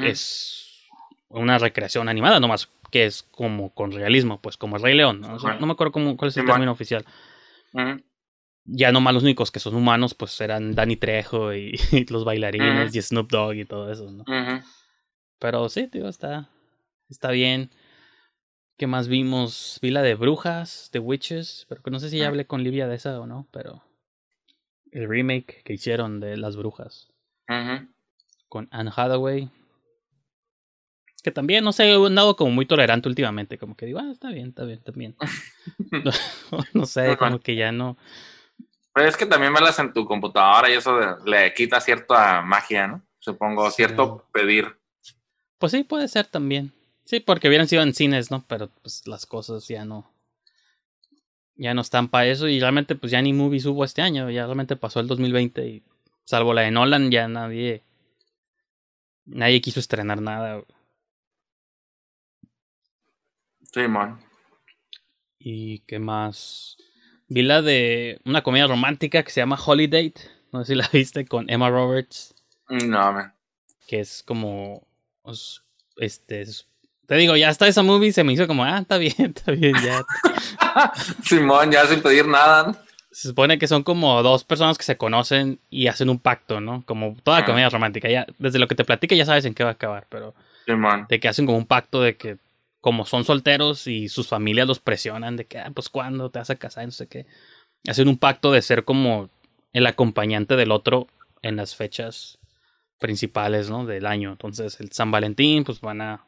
[0.03, 0.87] es
[1.27, 5.37] una recreación animada nomás, que es como con realismo, pues como el Rey León, ¿no?
[5.37, 7.05] no me acuerdo cómo, cuál es el término oficial.
[8.65, 11.73] Ya nomás los únicos que son humanos, pues eran Danny Trejo y,
[12.09, 14.23] los bailarines y Snoop Dogg y todo eso, ¿no?
[15.39, 16.49] Pero sí, tío, está,
[17.09, 17.69] está bien.
[18.77, 19.79] ¿Qué más vimos?
[19.81, 22.27] Vi la de Brujas, de Witches, pero no sé si ya ah.
[22.29, 23.83] hablé con Livia de esa o no, pero
[24.93, 27.11] el remake que hicieron de Las Brujas.
[28.47, 29.49] Con Anne Hathaway.
[31.23, 34.29] Que también, no sé, he andado como muy tolerante últimamente, como que digo, ah, está
[34.29, 35.15] bien, está bien, está bien.
[36.73, 37.97] no, sé, como que ya no.
[38.93, 43.01] Pero es que también velas en tu computadora y eso le quita cierta magia, ¿no?
[43.19, 44.77] Supongo, cierto pedir.
[45.57, 46.73] Pues sí, puede ser también.
[47.05, 48.45] Sí, porque hubieran sido en cines, ¿no?
[48.47, 50.11] Pero pues las cosas ya no.
[51.55, 54.45] Ya no están para eso y realmente pues ya ni movies hubo este año, ya
[54.45, 55.83] realmente pasó el 2020 y
[56.25, 57.83] salvo la de Nolan ya nadie
[59.25, 60.63] nadie quiso estrenar nada.
[63.71, 64.19] Sí, man.
[65.39, 66.77] ¿Y qué más?
[67.27, 70.13] Vi la de una comedia romántica que se llama Holiday,
[70.51, 72.35] no sé si la viste con Emma Roberts.
[72.69, 73.33] No, man.
[73.87, 74.87] Que es como
[75.23, 75.63] pues,
[75.97, 76.45] este
[77.05, 79.75] te digo, ya hasta esa movie se me hizo como, ah, está bien, está bien,
[79.83, 80.03] ya.
[81.23, 82.73] Simón, ya sin pedir nada.
[83.11, 86.83] Se supone que son como dos personas que se conocen y hacen un pacto, ¿no?
[86.85, 87.45] Como toda ah.
[87.45, 88.09] comedia romántica.
[88.09, 90.33] Ya, desde lo que te platique ya sabes en qué va a acabar, pero.
[90.65, 91.05] Simón.
[91.09, 92.37] De que hacen como un pacto de que,
[92.83, 96.49] como son solteros y sus familias los presionan, de que, ah, pues cuándo te vas
[96.49, 97.25] a casar, no sé qué.
[97.87, 99.29] Hacen un pacto de ser como
[99.71, 101.07] el acompañante del otro
[101.41, 102.39] en las fechas
[102.99, 103.85] principales, ¿no?
[103.85, 104.31] Del año.
[104.31, 106.25] Entonces, el San Valentín, pues van a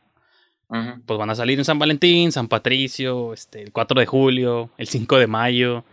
[1.06, 4.88] pues van a salir en San Valentín, San Patricio, este, el 4 de julio, el
[4.88, 5.84] 5 de mayo,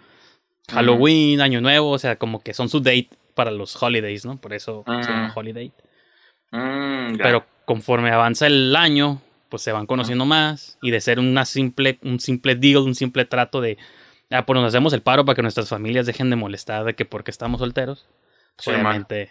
[0.71, 4.37] Halloween, Año Nuevo, o sea, como que son su date para los holidays, ¿no?
[4.37, 5.73] Por eso se llama holiday.
[6.53, 9.21] Mm, Pero conforme avanza el año,
[9.53, 13.26] pues se van conociendo más y de ser una simple, un simple deal, un simple
[13.26, 13.76] trato de,
[14.30, 17.05] ah, pues nos hacemos el paro para que nuestras familias dejen de molestar de que
[17.05, 18.09] porque estamos solteros.
[18.57, 19.30] Pues obviamente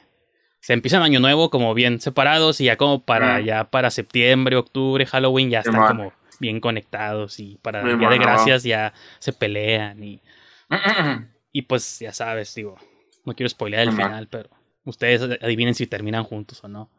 [0.59, 5.07] se empiezan año nuevo como bien separados y ya como para ya para septiembre, octubre,
[5.07, 10.03] Halloween ya están como bien conectados y para el día de gracias ya se pelean
[10.03, 10.21] y
[11.51, 12.77] y pues ya sabes, digo,
[13.25, 14.51] no quiero spoilear el final, pero
[14.85, 16.91] ustedes adivinen si terminan juntos o no.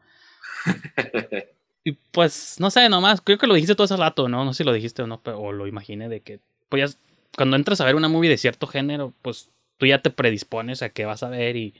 [1.85, 4.45] y pues no sé, nomás, creo que lo dijiste todo ese rato, ¿no?
[4.45, 6.99] No sé si lo dijiste o no, pero, o lo imaginé de que pues ya,
[7.37, 10.91] cuando entras a ver una movie de cierto género, pues tú ya te predispones a
[10.91, 11.75] qué vas a ver y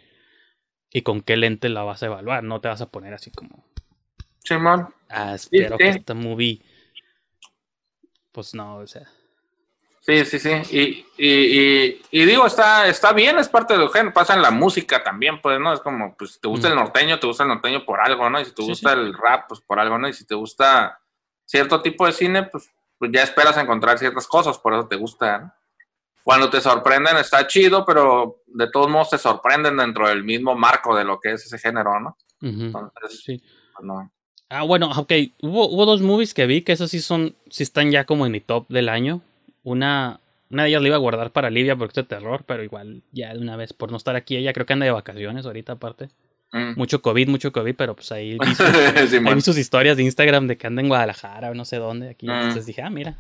[0.93, 2.45] y con qué lente la vas a evaluar.
[2.45, 3.65] No te vas a poner así como.
[4.45, 4.89] Sí, man.
[5.09, 6.61] Ah, espero que esta movie.
[8.33, 9.09] Pues no, o sea.
[10.03, 10.51] Sí, sí, sí.
[10.73, 14.13] Y, y, y, digo, está, está bien, es parte del género.
[14.13, 15.73] Pasa en la música también, pues, ¿no?
[15.73, 18.41] Es como, pues, te gusta el norteño, te gusta el norteño por algo, ¿no?
[18.41, 20.09] Y si te gusta el rap, pues por algo, ¿no?
[20.09, 20.99] Y si te gusta
[21.45, 25.39] cierto tipo de cine, pues, pues ya esperas encontrar ciertas cosas, por eso te gusta,
[25.39, 25.53] ¿no?
[26.23, 30.97] cuando te sorprenden está chido, pero de todos modos te sorprenden dentro del mismo marco
[30.97, 32.17] de lo que es ese género, ¿no?
[32.41, 33.43] Entonces, sí.
[33.75, 34.09] Pues
[34.49, 35.13] ah, bueno, ok.
[35.43, 38.33] Hubo, hubo dos movies que vi que esos sí son, sí están ya como en
[38.33, 39.23] mi top del año.
[39.63, 42.63] Una, una de ellas la iba a guardar para Livia porque es de terror, pero
[42.63, 45.47] igual ya de una vez, por no estar aquí, ella creo que anda de vacaciones
[45.47, 46.09] ahorita aparte.
[46.53, 46.75] Mm.
[46.77, 48.47] Mucho COVID, mucho COVID, pero pues ahí vi,
[49.41, 52.27] sus, historias de Instagram de que anda en Guadalajara o no sé dónde aquí.
[52.27, 52.33] Mm.
[52.33, 53.19] Entonces dije, ah, mira,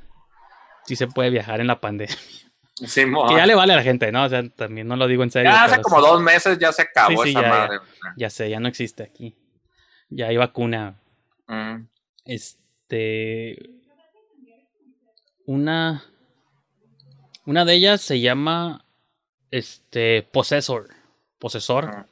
[0.85, 2.15] sí se puede viajar en la pandemia.
[2.79, 4.25] que ya le vale a la gente, ¿no?
[4.25, 5.51] O sea, también no lo digo en serio.
[5.51, 7.79] Ya hace como dos meses ya se acabó esa ya, madre.
[8.17, 9.37] Ya, sé, ya no existe aquí.
[10.09, 11.01] Ya hay vacuna.
[11.47, 11.87] Mm.
[12.25, 13.59] Este.
[15.47, 16.05] Una.
[17.47, 18.85] Una de ellas se llama.
[19.51, 20.23] Este.
[20.23, 20.89] Possessor.
[21.39, 21.97] Posesor.
[21.97, 22.05] Mm.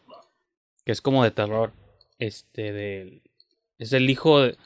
[0.84, 1.72] Que es como de terror.
[2.18, 2.72] Este.
[2.72, 3.22] De,
[3.78, 4.58] es el hijo de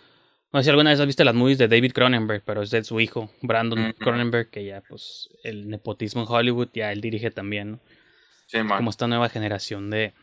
[0.54, 2.84] no sé si alguna vez has visto las movies de David Cronenberg, pero es de
[2.84, 7.72] su hijo, Brandon Cronenberg, que ya, pues, el nepotismo en Hollywood, ya él dirige también,
[7.72, 7.80] ¿no?
[8.46, 10.14] Sí, Como esta nueva generación de,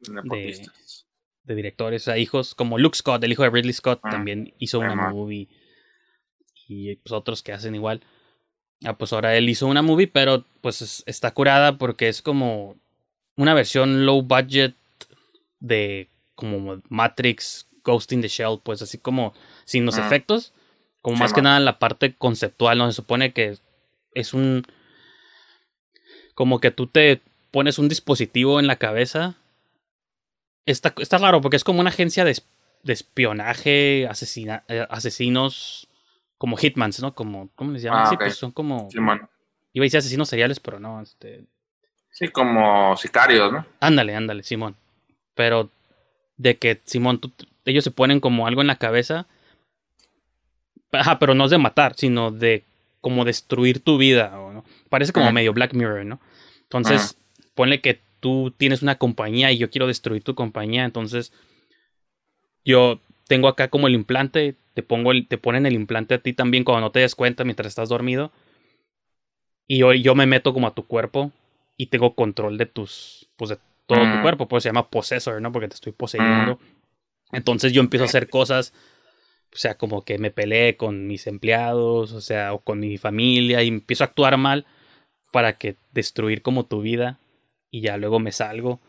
[0.00, 4.52] de, directores, o sea, hijos, como Luke Scott, el hijo de Ridley Scott, ah, también
[4.58, 5.48] hizo una movie.
[6.68, 8.02] Y pues otros que hacen igual.
[8.84, 12.76] Ah, pues ahora él hizo una movie, pero pues está curada porque es como
[13.36, 14.74] una versión low budget
[15.60, 19.32] de como Matrix Ghost in the Shell, pues así como
[19.64, 20.06] sin los ah.
[20.06, 20.52] efectos,
[21.00, 22.90] como más que nada la parte conceptual, ¿no?
[22.90, 23.58] Se supone que
[24.12, 24.64] es un...
[26.34, 29.36] como que tú te pones un dispositivo en la cabeza.
[30.66, 32.36] Está, está raro porque es como una agencia de,
[32.84, 35.88] espionaje, asesina, eh, asesinos
[36.38, 37.14] como hitmans, ¿no?
[37.14, 38.02] Como, ¿cómo les llaman?
[38.04, 39.28] Ah, sí, pues son como, Simón.
[39.72, 41.44] iba a decir asesinos seriales, pero no, este,
[42.10, 43.66] Sí, como sicarios, ¿no?
[43.80, 44.76] ándale, ándale, Simón.
[45.34, 45.70] Pero
[46.38, 47.32] de que, Simón, tú-
[47.64, 49.26] ellos se ponen como algo en la cabeza,
[50.92, 52.64] ajá, pero no es de matar, sino de
[53.00, 54.64] como destruir tu vida, ¿o ¿no?
[54.88, 56.20] Parece como medio Black Mirror, ¿no?
[56.62, 57.16] Entonces,
[57.54, 61.32] ponle que tú tienes una compañía y yo quiero destruir tu compañía, entonces
[62.64, 66.34] yo tengo acá como el implante, te pongo el, te ponen el implante a ti
[66.34, 68.30] también cuando no te des cuenta mientras estás dormido.
[69.66, 71.32] Y yo, yo me meto como a tu cuerpo
[71.78, 74.20] y tengo control de tus, pues de todo tu Mm.
[74.20, 75.50] cuerpo, pues se llama possessor, ¿no?
[75.50, 76.58] Porque te estoy poseyendo.
[77.32, 78.74] Entonces yo empiezo a hacer cosas,
[79.52, 83.62] o sea, como que me peleé con mis empleados, o sea, o con mi familia
[83.62, 84.66] y empiezo a actuar mal
[85.32, 87.18] para que destruir como tu vida
[87.70, 88.80] y ya luego me salgo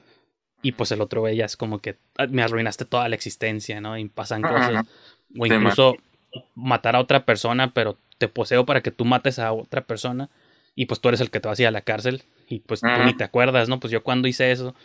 [0.62, 3.80] y pues el otro güey ya es como que "Ah, me arruinaste toda la existencia,
[3.82, 3.98] ¿no?
[3.98, 4.86] Y pasan cosas
[5.38, 5.98] o incluso
[6.56, 10.30] matar a otra persona, pero te poseo para que tú mates a otra persona
[10.76, 12.82] y pues tú eres el que te vas a ir a la cárcel y pues
[12.82, 13.80] tú ni te acuerdas, ¿no?
[13.80, 14.76] Pues yo cuando hice eso,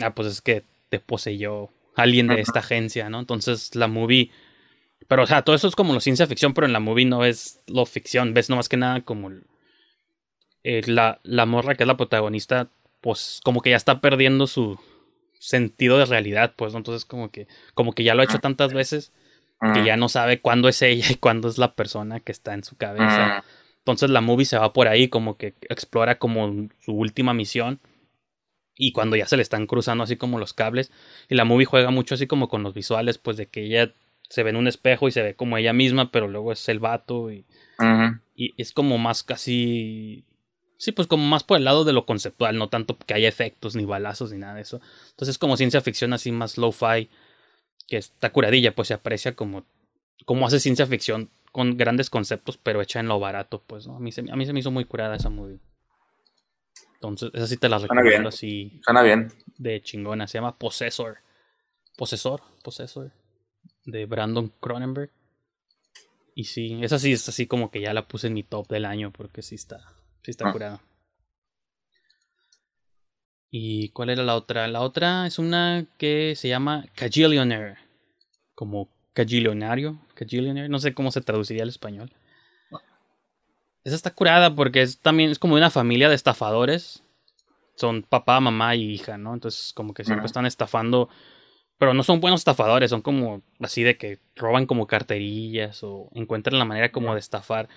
[0.00, 2.42] ah, pues es que te poseyó alguien de Ajá.
[2.42, 3.20] esta agencia, ¿no?
[3.20, 4.30] Entonces la movie,
[5.08, 7.24] pero o sea, todo eso es como lo ciencia ficción, pero en la movie no
[7.24, 9.44] es lo ficción, ves no más que nada como el-
[10.62, 12.68] eh, la, la morra que es la protagonista,
[13.00, 14.78] pues como que ya está perdiendo su
[15.38, 16.78] sentido de realidad, pues, ¿no?
[16.78, 19.12] Entonces como que, como que ya lo ha hecho tantas veces
[19.60, 22.54] que Mm, ya no sabe cuándo es ella y cuándo es la persona que está
[22.54, 23.38] en su cabeza.
[23.40, 23.42] mm,
[23.78, 27.80] Entonces la movie se va por ahí, como que explora como su última misión.
[28.76, 30.90] Y cuando ya se le están cruzando así como los cables.
[31.28, 33.92] Y la movie juega mucho así como con los visuales, pues de que ella
[34.28, 36.80] se ve en un espejo y se ve como ella misma, pero luego es el
[36.80, 37.30] vato.
[37.30, 37.44] Y,
[38.34, 40.24] y es como más casi.
[40.76, 43.76] Sí, pues como más por el lado de lo conceptual, no tanto que haya efectos,
[43.76, 44.80] ni balazos, ni nada de eso.
[45.10, 47.08] Entonces es como ciencia ficción así más low-fi,
[47.86, 49.64] que está curadilla, pues se aprecia como,
[50.24, 53.96] como hace ciencia ficción con grandes conceptos, pero hecha en lo barato, pues, ¿no?
[53.96, 55.60] A mí se, a mí se me hizo muy curada esa movie.
[56.94, 58.26] Entonces, esa sí te la Suena recomiendo bien.
[58.28, 59.32] así Suena bien.
[59.58, 60.26] de chingona.
[60.26, 61.18] Se llama Possessor.
[61.96, 63.12] Possessor, Possessor.
[63.84, 65.10] De Brandon Cronenberg.
[66.34, 68.86] Y sí, esa sí es así como que ya la puse en mi top del
[68.86, 70.52] año porque sí está, sí está Ah.
[70.52, 70.82] curada.
[73.56, 74.66] ¿Y cuál era la otra?
[74.66, 77.76] La otra es una que se llama Cagillionaire.
[78.56, 79.96] Como cagillionario.
[80.14, 80.68] Cagillionaire.
[80.68, 82.10] No sé cómo se traduciría al español.
[83.84, 87.04] Esa está curada porque es también es como una familia de estafadores.
[87.76, 89.34] Son papá, mamá y hija, ¿no?
[89.34, 91.08] Entonces como que siempre están estafando.
[91.78, 96.58] Pero no son buenos estafadores, son como así de que roban como carterillas o encuentran
[96.58, 97.68] la manera como de estafar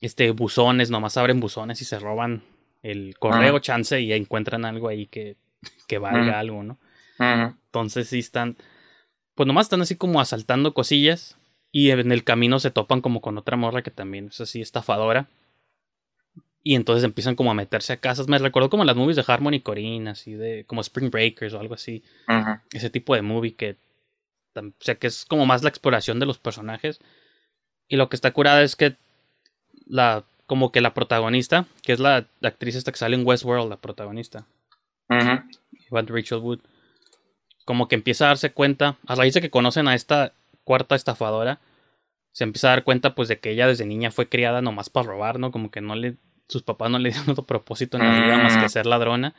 [0.00, 2.44] este buzones, nomás abren buzones y se roban
[2.82, 5.36] el correo chance y encuentran algo ahí que,
[5.86, 6.78] que valga algo, ¿no?
[7.18, 8.56] Entonces sí están,
[9.34, 11.36] pues nomás están así como asaltando cosillas
[11.72, 15.28] y en el camino se topan como con otra morra que también es así estafadora.
[16.62, 18.28] Y entonces empiezan como a meterse a casas.
[18.28, 21.74] Me recuerdo como las movies de Harmony Corrine, así de como Spring Breakers o algo
[21.74, 22.02] así.
[22.72, 23.76] Ese tipo de movie que,
[24.54, 27.00] o sea, que es como más la exploración de los personajes.
[27.88, 28.96] Y lo que está curada es que
[29.86, 33.76] la, como que la protagonista, que es la actriz esta que sale en Westworld, la
[33.76, 34.46] protagonista.
[35.86, 36.60] Igual Rachel Wood,
[37.66, 40.32] como que empieza a darse cuenta, a raíz de que conocen a esta
[40.64, 41.60] cuarta estafadora,
[42.32, 45.06] se empieza a dar cuenta pues de que ella desde niña fue criada nomás para
[45.06, 45.50] robar, ¿no?
[45.50, 46.16] Como que no le,
[46.48, 49.34] sus papás no le dieron otro propósito en la vida más que ser ladrona.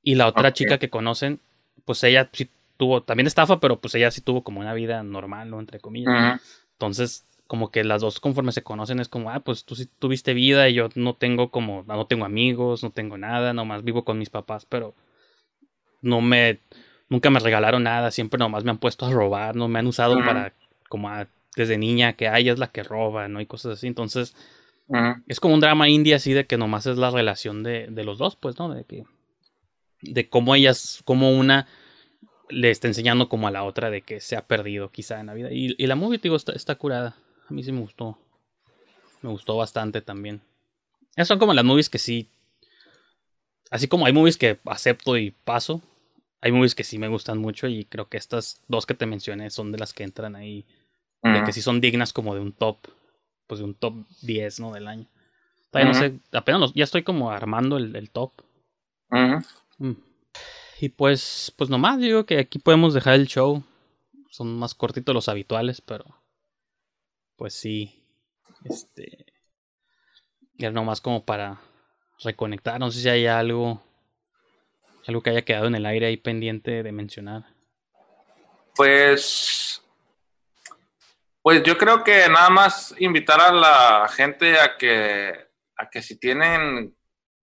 [0.00, 1.40] Y la otra chica que conocen,
[1.84, 5.50] pues ella sí tuvo, también estafa, pero pues ella sí tuvo como una vida normal,
[5.50, 5.58] ¿no?
[5.58, 6.40] Entre comillas.
[6.74, 10.34] Entonces, como que las dos conforme se conocen es como, ah, pues tú sí tuviste
[10.34, 14.20] vida y yo no tengo como, no tengo amigos, no tengo nada, nomás vivo con
[14.20, 14.94] mis papás, pero
[16.02, 16.60] no me,
[17.08, 20.22] nunca me regalaron nada, siempre nomás me han puesto a robar, no me han usado
[20.22, 20.54] para,
[20.88, 23.40] como a- desde niña, que ella es la que roba, ¿no?
[23.40, 24.34] Y cosas así, entonces
[25.28, 28.18] es como un drama indie así de que nomás es la relación de, de los
[28.18, 28.70] dos, pues, ¿no?
[28.74, 29.04] De que,
[30.02, 31.66] de cómo ellas, como una
[32.50, 35.34] le está enseñando como a la otra de que se ha perdido quizá en la
[35.34, 35.50] vida.
[35.52, 37.16] Y, y la movie, digo, está, está curada.
[37.48, 38.18] A mí sí me gustó.
[39.22, 40.40] Me gustó bastante también.
[41.16, 42.28] Esas son como las movies que sí.
[43.70, 45.82] Así como hay movies que acepto y paso.
[46.40, 47.66] Hay movies que sí me gustan mucho.
[47.66, 50.64] Y creo que estas dos que te mencioné son de las que entran ahí.
[51.22, 52.78] De que sí son dignas como de un top.
[53.46, 54.72] Pues de un top 10, ¿no?
[54.72, 55.06] Del año.
[55.70, 56.36] Todavía no sé.
[56.36, 58.32] Apenas los- ya estoy como armando el, el top.
[59.78, 59.92] Mm.
[60.80, 63.64] Y pues, pues nomás digo que aquí podemos dejar el show.
[64.30, 66.04] Son más cortitos los habituales, pero
[67.38, 68.04] pues sí.
[68.64, 69.24] Este.
[70.58, 71.60] Era nomás como para
[72.22, 72.78] reconectar.
[72.80, 73.80] No sé si hay algo.
[75.06, 77.44] Algo que haya quedado en el aire ahí pendiente de mencionar.
[78.74, 79.82] Pues.
[81.40, 85.32] Pues yo creo que nada más invitar a la gente a que,
[85.76, 86.94] a que si tienen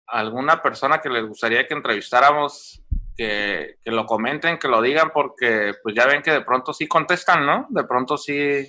[0.05, 2.83] alguna persona que les gustaría que entrevistáramos,
[3.15, 6.87] que, que, lo comenten, que lo digan, porque pues ya ven que de pronto sí
[6.87, 7.65] contestan, ¿no?
[7.69, 8.67] De pronto sí,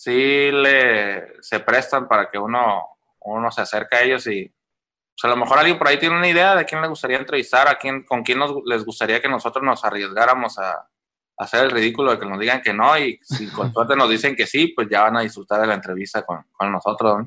[0.00, 2.88] sí le, se prestan para que uno,
[3.20, 6.26] uno se acerque a ellos y pues, a lo mejor alguien por ahí tiene una
[6.26, 9.62] idea de quién le gustaría entrevistar, a quién, con quién nos, les gustaría que nosotros
[9.62, 10.88] nos arriesgáramos a,
[11.36, 14.34] hacer el ridículo de que nos digan que no y si con suerte nos dicen
[14.36, 17.26] que sí, pues ya van a disfrutar de la entrevista con, con nosotros.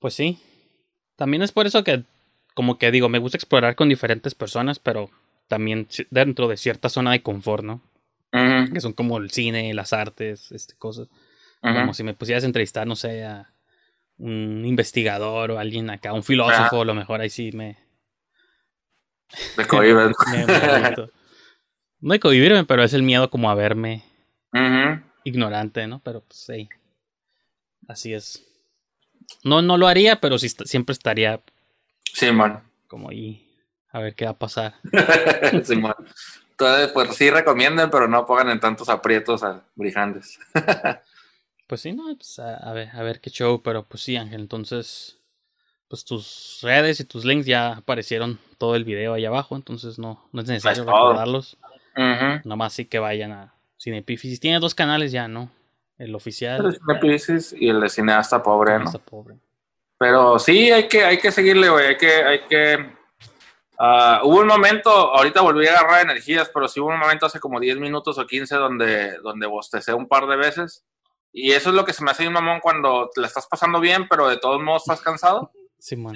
[0.00, 0.40] Pues sí.
[1.14, 2.02] También es por eso que,
[2.54, 5.08] como que digo, me gusta explorar con diferentes personas, pero
[5.46, 7.80] también dentro de cierta zona de confort, ¿no?
[8.30, 11.08] Que son como el cine, las artes, este, cosas.
[11.60, 13.52] Como si me pusieras a entrevistar, no sé, a
[14.18, 17.78] un investigador o alguien acá, un filósofo, a lo mejor ahí sí me...
[19.58, 20.14] Me cohiben.
[22.00, 24.02] no hay que pero es el miedo como a verme
[25.24, 26.00] ignorante, ¿no?
[26.00, 26.68] Pero pues sí.
[27.86, 28.44] Así es.
[29.44, 31.40] No, no lo haría, pero sí siempre estaría.
[32.04, 32.62] Sí, man.
[32.86, 33.44] Como ahí.
[33.90, 34.74] A ver qué va a pasar.
[35.64, 35.94] sí, man.
[36.50, 40.38] Entonces, pues sí recomienden, pero no pongan en tantos aprietos a brijandes.
[41.68, 45.18] pues sí, no, pues a, ver, a ver qué show, pero pues sí, Ángel, entonces
[45.86, 50.28] pues tus redes y tus links ya aparecieron todo el video ahí abajo, entonces no,
[50.32, 51.56] no es necesario recordarlos.
[51.96, 54.40] Uh Nomás sí que vayan a Cinepifisis.
[54.40, 55.50] Tiene dos canales ya, ¿no?
[55.96, 56.64] El oficial.
[56.64, 58.90] El de Cinepifisis y el de Cineasta Pobre, ¿no?
[59.04, 59.36] Pobre.
[59.98, 61.86] Pero sí, hay que, hay que seguirle, güey.
[61.86, 62.76] Hay que, hay que.
[63.80, 67.40] Uh, hubo un momento, ahorita volví a agarrar energías, pero sí hubo un momento hace
[67.40, 70.84] como 10 minutos o 15 donde, donde bostecé un par de veces.
[71.32, 73.80] Y eso es lo que se me hace un mamón cuando te la estás pasando
[73.80, 75.52] bien, pero de todos modos estás cansado.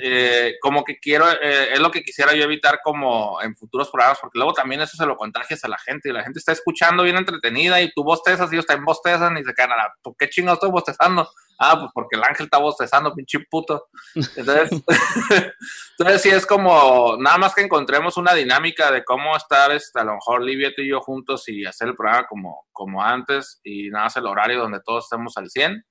[0.03, 4.19] Eh, como que quiero, eh, es lo que quisiera yo evitar como en futuros programas,
[4.21, 7.05] porque luego también eso se lo contagias a la gente y la gente está escuchando
[7.05, 10.17] bien entretenida y tú bostezas y ellos también bostezan y se quedan a la, ¿por
[10.17, 11.31] qué chingados estoy bostezando?
[11.59, 13.89] Ah, pues porque el ángel está bostezando, pinche puto.
[14.15, 14.71] Entonces,
[15.99, 20.05] entonces sí es como, nada más que encontremos una dinámica de cómo estar, este, a
[20.05, 23.91] lo mejor Livia, tú y yo juntos y hacer el programa como, como antes y
[23.91, 25.85] nada más el horario donde todos estemos al 100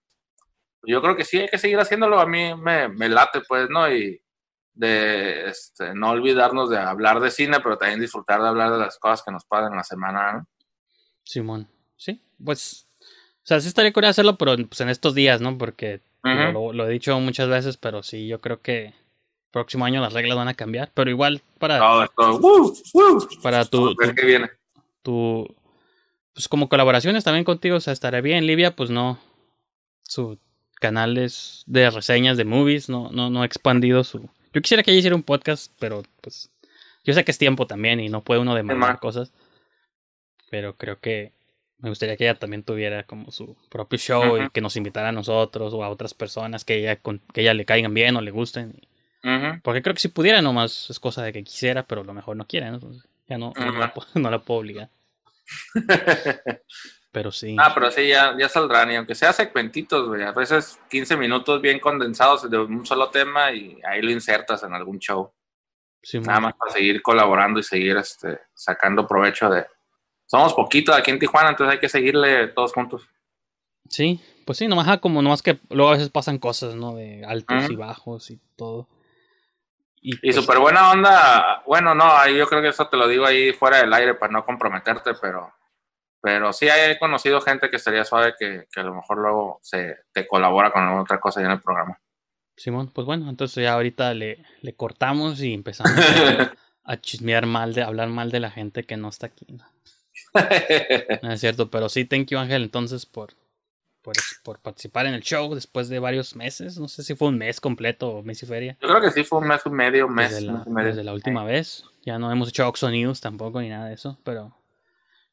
[0.84, 2.20] yo creo que sí hay que seguir haciéndolo.
[2.20, 3.92] A mí me, me late, pues, ¿no?
[3.92, 4.22] Y
[4.74, 8.98] de este, no olvidarnos de hablar de cine, pero también disfrutar de hablar de las
[8.98, 10.48] cosas que nos pasan en la semana, ¿no?
[11.24, 12.90] Simón, sí, pues,
[13.44, 15.58] o sea, sí estaría curioso hacerlo, pero pues en estos días, ¿no?
[15.58, 18.94] Porque lo, he dicho muchas veces, pero sí, yo creo que
[19.50, 21.80] próximo año las reglas van a cambiar, pero igual para...
[23.42, 23.96] Para tu...
[23.96, 24.50] tu, viene.
[25.02, 25.56] tu
[26.34, 28.46] pues como colaboraciones también contigo, o sea, estaría bien.
[28.46, 29.20] Livia, pues no,
[30.04, 30.38] su
[30.80, 34.30] canales de reseñas de movies, no, no, no ha expandido su...
[34.54, 36.52] Yo quisiera que ella hiciera un podcast, pero pues
[37.04, 39.32] yo sé que es tiempo también y no puede uno demandar cosas,
[40.50, 41.34] pero creo que
[41.82, 45.12] me gustaría que ella también tuviera como su propio show y que nos invitara a
[45.12, 48.80] nosotros o a otras personas que ella, que ella le caigan bien o le gusten.
[49.64, 52.36] Porque creo que si pudiera nomás es cosa de que quisiera, pero a lo mejor
[52.36, 54.90] no quiere, Entonces, ya no, no, la, no, la, puedo obligar.
[57.12, 57.58] Pero sí.
[57.60, 58.90] Ah, pero sí, ya, ya saldrán.
[58.90, 63.52] Y aunque sea segmentitos, güey, a veces 15 minutos bien condensados de un solo tema
[63.52, 65.30] y ahí lo insertas en algún show.
[66.02, 69.66] Sí, Nada más para seguir colaborando y seguir este, sacando provecho de...
[70.32, 73.06] Somos poquitos aquí en Tijuana, entonces hay que seguirle todos juntos.
[73.90, 76.96] Sí, pues sí, nomás como nomás que luego a veces pasan cosas, ¿no?
[76.96, 78.88] De altos y bajos y todo.
[80.02, 83.26] Y, y pues súper buena onda, bueno, no, yo creo que eso te lo digo
[83.26, 85.52] ahí fuera del aire para no comprometerte, pero
[86.22, 89.98] pero sí he conocido gente que estaría suave que, que a lo mejor luego se
[90.14, 92.00] te colabora con otra cosa ya en el programa.
[92.56, 95.92] Simón, pues bueno, entonces ya ahorita le, le cortamos y empezamos
[96.86, 99.46] a, chismear mal, de hablar mal de la gente que no está aquí.
[99.50, 99.66] No,
[100.34, 103.34] es cierto, pero sí, thank you Ángel entonces por,
[104.02, 106.80] por, por, participar en el show después de varios meses.
[106.80, 108.78] No sé si fue un mes completo o mes y feria.
[108.82, 110.32] Yo creo que sí fue un mes y medio, mes.
[110.32, 110.90] Desde la, medio.
[110.90, 111.84] Desde la última vez.
[112.04, 114.56] Ya no hemos hecho Oxo News tampoco ni nada de eso, pero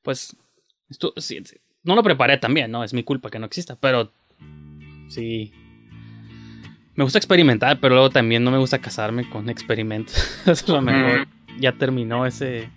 [0.02, 0.36] pues
[0.90, 1.42] esto, sí,
[1.82, 2.84] no lo preparé también, ¿no?
[2.84, 4.12] Es mi culpa que no exista, pero
[5.08, 5.52] sí.
[6.94, 10.16] Me gusta experimentar, pero luego también no me gusta casarme con experimentos.
[10.46, 11.28] es lo mejor.
[11.58, 12.70] Ya terminó ese.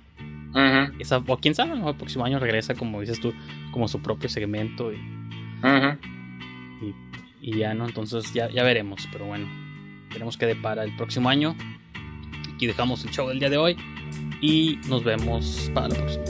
[0.99, 3.33] Esa, o quién sabe, el próximo año regresa, como dices tú,
[3.71, 4.91] como su propio segmento.
[4.91, 4.99] Y,
[7.41, 7.85] y, ya, ¿no?
[7.85, 9.47] Entonces ya, ya veremos, pero bueno.
[10.09, 11.55] Veremos qué depara el próximo año.
[12.53, 13.77] Aquí dejamos el show del día de hoy.
[14.41, 16.25] Y nos vemos para la próxima.